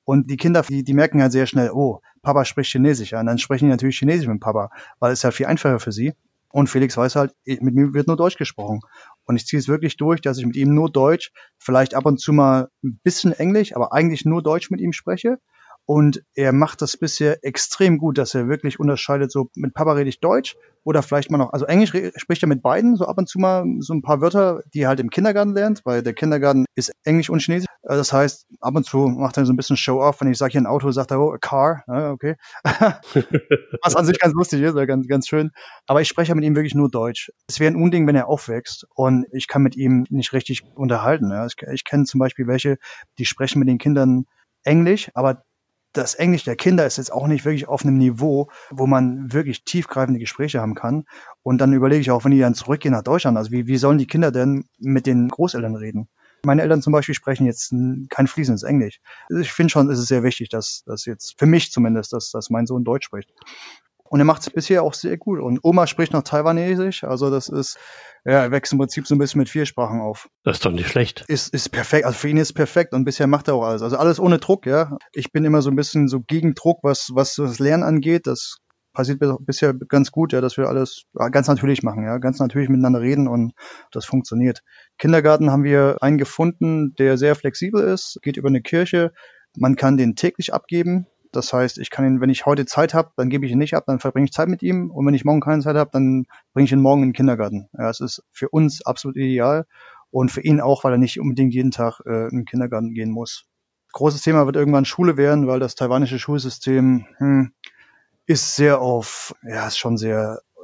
[0.04, 3.12] Und die Kinder, die, die merken halt sehr schnell, oh, Papa spricht Chinesisch.
[3.12, 5.92] Ja, und dann sprechen die natürlich Chinesisch mit Papa, weil es halt viel einfacher für
[5.92, 6.14] sie.
[6.48, 8.80] Und Felix weiß halt, mit mir wird nur Deutsch gesprochen.
[9.24, 12.18] Und ich ziehe es wirklich durch, dass ich mit ihm nur Deutsch, vielleicht ab und
[12.18, 15.36] zu mal ein bisschen Englisch, aber eigentlich nur Deutsch mit ihm spreche.
[15.84, 20.08] Und er macht das bisher extrem gut, dass er wirklich unterscheidet, so mit Papa rede
[20.08, 23.28] ich Deutsch oder vielleicht mal noch, also Englisch spricht er mit beiden, so ab und
[23.28, 26.64] zu mal so ein paar Wörter, die er halt im Kindergarten lernt, weil der Kindergarten
[26.74, 27.68] ist Englisch und Chinesisch.
[27.82, 30.52] Äh, das heißt, ab und zu macht er so ein bisschen Show-off, wenn ich sage
[30.52, 32.36] hier ein Auto, sagt er, oh, a car, ja, okay.
[33.82, 35.50] Was an sich ganz lustig ist, ganz, ganz schön.
[35.86, 37.30] Aber ich spreche mit ihm wirklich nur Deutsch.
[37.48, 41.30] Es wäre ein Unding, wenn er aufwächst und ich kann mit ihm nicht richtig unterhalten.
[41.30, 41.46] Ja.
[41.46, 42.78] Ich, ich kenne zum Beispiel welche,
[43.18, 44.26] die sprechen mit den Kindern
[44.64, 45.44] Englisch, aber
[45.92, 49.64] das Englisch der Kinder ist jetzt auch nicht wirklich auf einem Niveau, wo man wirklich
[49.64, 51.04] tiefgreifende Gespräche haben kann.
[51.42, 53.98] Und dann überlege ich auch, wenn die dann zurückgehen nach Deutschland, also wie, wie sollen
[53.98, 56.08] die Kinder denn mit den Großeltern reden?
[56.44, 57.72] Meine Eltern zum Beispiel sprechen jetzt
[58.10, 59.00] kein fließendes Englisch.
[59.40, 62.50] Ich finde schon, ist es sehr wichtig, dass das jetzt, für mich zumindest, dass, dass
[62.50, 63.32] mein Sohn Deutsch spricht.
[64.12, 65.40] Und er macht es bisher auch sehr gut.
[65.40, 67.02] Und Oma spricht noch Taiwanesisch.
[67.02, 67.78] Also das ist,
[68.26, 70.28] ja, er wächst im Prinzip so ein bisschen mit vier Sprachen auf.
[70.44, 71.24] Das ist doch nicht schlecht.
[71.28, 72.04] Ist, ist perfekt.
[72.04, 72.92] Also für ihn ist perfekt.
[72.92, 73.80] Und bisher macht er auch alles.
[73.80, 74.98] Also alles ohne Druck, ja.
[75.14, 78.26] Ich bin immer so ein bisschen so gegen Druck, was, was das Lernen angeht.
[78.26, 78.58] Das
[78.92, 83.00] passiert bisher ganz gut, ja, dass wir alles ganz natürlich machen, ja, ganz natürlich miteinander
[83.00, 83.54] reden und
[83.92, 84.60] das funktioniert.
[84.98, 89.12] Kindergarten haben wir einen gefunden, der sehr flexibel ist, geht über eine Kirche.
[89.56, 91.06] Man kann den täglich abgeben.
[91.32, 93.74] Das heißt, ich kann ihn, wenn ich heute Zeit habe, dann gebe ich ihn nicht
[93.74, 94.90] ab, dann verbringe ich Zeit mit ihm.
[94.90, 97.68] Und wenn ich morgen keine Zeit habe, dann bringe ich ihn morgen in den Kindergarten.
[97.76, 99.66] Ja, es ist für uns absolut ideal
[100.10, 103.10] und für ihn auch, weil er nicht unbedingt jeden Tag äh, in den Kindergarten gehen
[103.10, 103.46] muss.
[103.92, 107.52] Großes Thema wird irgendwann Schule werden, weil das taiwanische Schulsystem hm,
[108.26, 110.60] ist sehr auf, ja, ist schon sehr äh,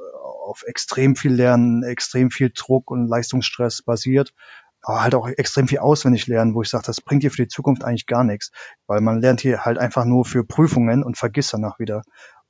[0.47, 4.33] auf extrem viel Lernen, extrem viel Druck und Leistungsstress basiert
[4.81, 7.47] aber halt auch extrem viel auswendig lernen, wo ich sage, das bringt dir für die
[7.47, 8.51] Zukunft eigentlich gar nichts,
[8.87, 12.01] weil man lernt hier halt einfach nur für Prüfungen und vergisst danach wieder.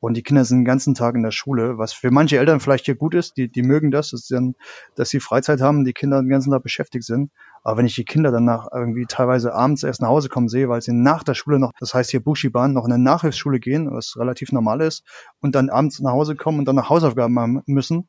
[0.01, 2.85] Und die Kinder sind den ganzen Tag in der Schule, was für manche Eltern vielleicht
[2.85, 3.35] hier gut ist.
[3.35, 4.55] Die, die mögen das, dass, dann,
[4.95, 7.31] dass sie Freizeit haben, die Kinder den ganzen Tag beschäftigt sind.
[7.63, 10.69] Aber wenn ich die Kinder dann nach irgendwie teilweise abends erst nach Hause kommen sehe,
[10.69, 13.91] weil sie nach der Schule noch, das heißt hier Bushiban, noch in eine Nachhilfsschule gehen,
[13.91, 15.03] was relativ normal ist,
[15.41, 18.07] und dann abends nach Hause kommen und dann nach Hausaufgaben machen müssen.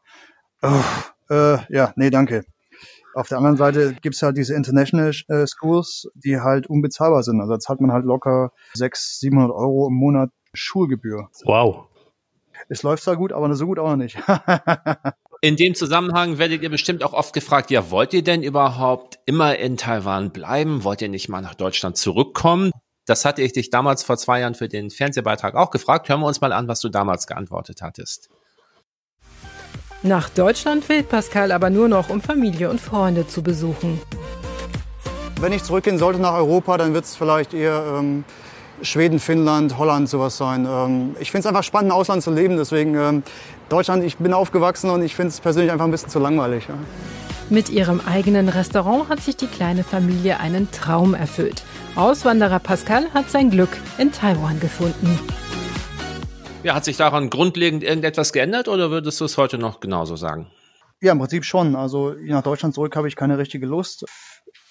[0.63, 0.69] Oh,
[1.31, 2.45] äh, ja, nee, danke.
[3.15, 7.41] Auf der anderen Seite gibt's halt diese International äh, Schools, die halt unbezahlbar sind.
[7.41, 11.29] Also da zahlt man halt locker 600, 700 Euro im Monat Schulgebühr.
[11.45, 11.87] Wow.
[12.69, 14.19] Es läuft zwar gut, aber so gut auch noch nicht.
[15.43, 19.57] In dem Zusammenhang werdet ihr bestimmt auch oft gefragt, ja, wollt ihr denn überhaupt immer
[19.57, 20.85] in Taiwan bleiben?
[20.85, 22.73] Wollt ihr nicht mal nach Deutschland zurückkommen?
[23.07, 26.11] Das hatte ich dich damals vor zwei Jahren für den Fernsehbeitrag auch gefragt.
[26.11, 28.29] Hören wir uns mal an, was du damals geantwortet hattest.
[30.03, 34.01] Nach Deutschland will Pascal aber nur noch, um Familie und Freunde zu besuchen.
[35.39, 38.25] Wenn ich zurückgehen sollte nach Europa, dann wird es vielleicht eher ähm,
[38.81, 40.67] Schweden, Finnland, Holland sowas sein.
[40.67, 42.57] Ähm, ich finde es einfach spannend, im Ausland zu leben.
[42.57, 43.23] Deswegen ähm,
[43.69, 46.65] Deutschland, ich bin aufgewachsen und ich finde es persönlich einfach ein bisschen zu langweilig.
[46.69, 46.75] Ja.
[47.51, 51.63] Mit ihrem eigenen Restaurant hat sich die kleine Familie einen Traum erfüllt.
[51.95, 55.19] Auswanderer Pascal hat sein Glück in Taiwan gefunden.
[56.63, 60.51] Ja, hat sich daran grundlegend irgendetwas geändert oder würdest du es heute noch genauso sagen?
[61.01, 61.75] Ja, im Prinzip schon.
[61.75, 64.05] Also nach Deutschland zurück habe ich keine richtige Lust.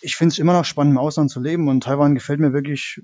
[0.01, 3.01] Ich finde es immer noch spannend, im Ausland zu leben und Taiwan gefällt mir wirklich,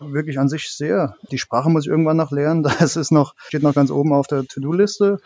[0.00, 1.16] wirklich an sich sehr.
[1.30, 2.62] Die Sprache muss ich irgendwann noch lernen.
[2.78, 5.18] Das ist noch, steht noch ganz oben auf der To-Do-Liste.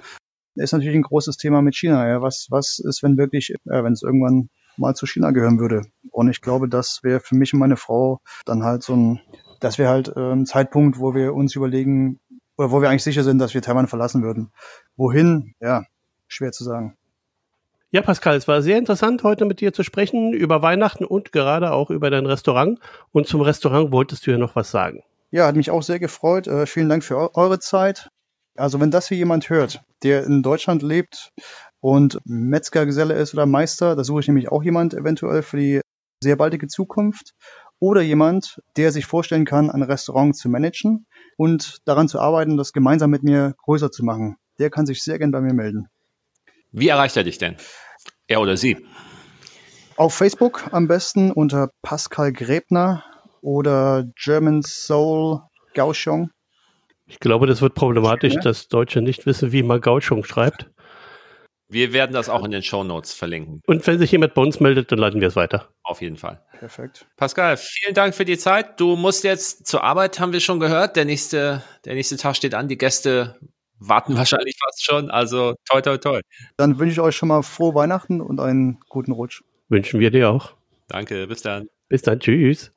[0.55, 2.09] Ist natürlich ein großes Thema mit China.
[2.09, 2.23] Ja.
[2.23, 5.83] Was, was ist, wenn wirklich, äh, wenn es irgendwann mal zu China gehören würde?
[6.13, 9.21] Und ich glaube, das wäre für mich und meine Frau dann halt so ein,
[9.59, 12.21] das wäre halt äh, ein Zeitpunkt, wo wir uns überlegen,
[12.57, 14.51] oder wo wir eigentlich sicher sind, dass wir Taiwan verlassen würden.
[14.97, 15.55] Wohin?
[15.61, 15.85] Ja,
[16.29, 16.97] schwer zu sagen.
[17.91, 21.71] Ja, Pascal, es war sehr interessant, heute mit dir zu sprechen über Weihnachten und gerade
[21.71, 22.81] auch über dein Restaurant.
[23.13, 25.05] Und zum Restaurant wolltest du ja noch was sagen.
[25.31, 26.49] Ja, hat mich auch sehr gefreut.
[26.49, 28.11] Äh, vielen Dank für eure Zeit.
[28.57, 31.33] Also wenn das hier jemand hört, der in Deutschland lebt
[31.81, 35.81] und Metzgergeselle ist oder Meister, da suche ich nämlich auch jemand eventuell für die
[36.21, 37.35] sehr baldige Zukunft.
[37.79, 42.72] Oder jemand, der sich vorstellen kann, ein Restaurant zu managen und daran zu arbeiten, das
[42.72, 44.37] gemeinsam mit mir größer zu machen.
[44.59, 45.89] Der kann sich sehr gern bei mir melden.
[46.72, 47.57] Wie erreicht er dich denn?
[48.26, 48.85] Er oder sie?
[49.97, 53.05] Auf Facebook am besten unter Pascal Gräbner
[53.43, 55.43] oder German Soul
[55.74, 56.30] Gauchong.
[57.07, 58.41] Ich glaube, das wird problematisch, ja.
[58.41, 60.70] dass Deutsche nicht wissen, wie man Gauchong schreibt.
[61.69, 63.61] Wir werden das auch in den Show Notes verlinken.
[63.67, 65.71] Und wenn sich jemand bei uns meldet, dann leiten wir es weiter.
[65.83, 66.43] Auf jeden Fall.
[66.59, 67.07] Perfekt.
[67.17, 68.79] Pascal, vielen Dank für die Zeit.
[68.79, 70.97] Du musst jetzt zur Arbeit, haben wir schon gehört.
[70.97, 72.69] Der nächste, der nächste Tag steht an.
[72.69, 73.39] Die Gäste
[73.79, 75.11] warten wahrscheinlich fast schon.
[75.11, 76.21] Also toi, toi, toi.
[76.57, 79.43] Dann wünsche ich euch schon mal frohe Weihnachten und einen guten Rutsch.
[79.69, 80.55] Wünschen wir dir auch.
[80.89, 81.69] Danke, bis dann.
[81.89, 82.74] Bis dann, tschüss.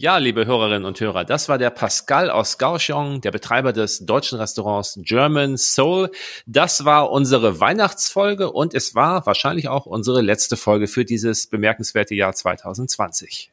[0.00, 4.38] Ja, liebe Hörerinnen und Hörer, das war der Pascal aus Kaohsiung, der Betreiber des deutschen
[4.38, 6.12] Restaurants German Soul.
[6.46, 12.14] Das war unsere Weihnachtsfolge und es war wahrscheinlich auch unsere letzte Folge für dieses bemerkenswerte
[12.14, 13.50] Jahr 2020.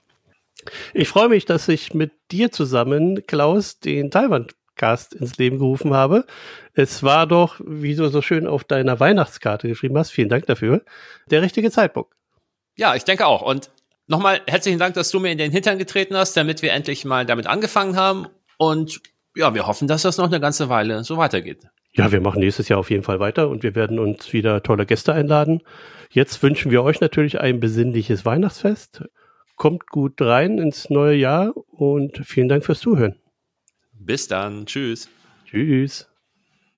[0.93, 6.27] Ich freue mich, dass ich mit dir zusammen, Klaus, den Taiwan-Cast ins Leben gerufen habe.
[6.75, 10.83] Es war doch, wie du so schön auf deiner Weihnachtskarte geschrieben hast, vielen Dank dafür,
[11.25, 12.13] der richtige Zeitpunkt.
[12.77, 13.41] Ja, ich denke auch.
[13.41, 13.71] Und
[14.07, 17.25] Nochmal herzlichen Dank, dass du mir in den Hintern getreten hast, damit wir endlich mal
[17.25, 18.27] damit angefangen haben.
[18.57, 19.01] Und
[19.35, 21.63] ja, wir hoffen, dass das noch eine ganze Weile so weitergeht.
[21.93, 24.85] Ja, wir machen nächstes Jahr auf jeden Fall weiter und wir werden uns wieder tolle
[24.85, 25.61] Gäste einladen.
[26.11, 29.03] Jetzt wünschen wir euch natürlich ein besinnliches Weihnachtsfest.
[29.55, 33.15] Kommt gut rein ins neue Jahr und vielen Dank fürs Zuhören.
[33.93, 34.65] Bis dann.
[34.65, 35.09] Tschüss.
[35.45, 36.09] Tschüss.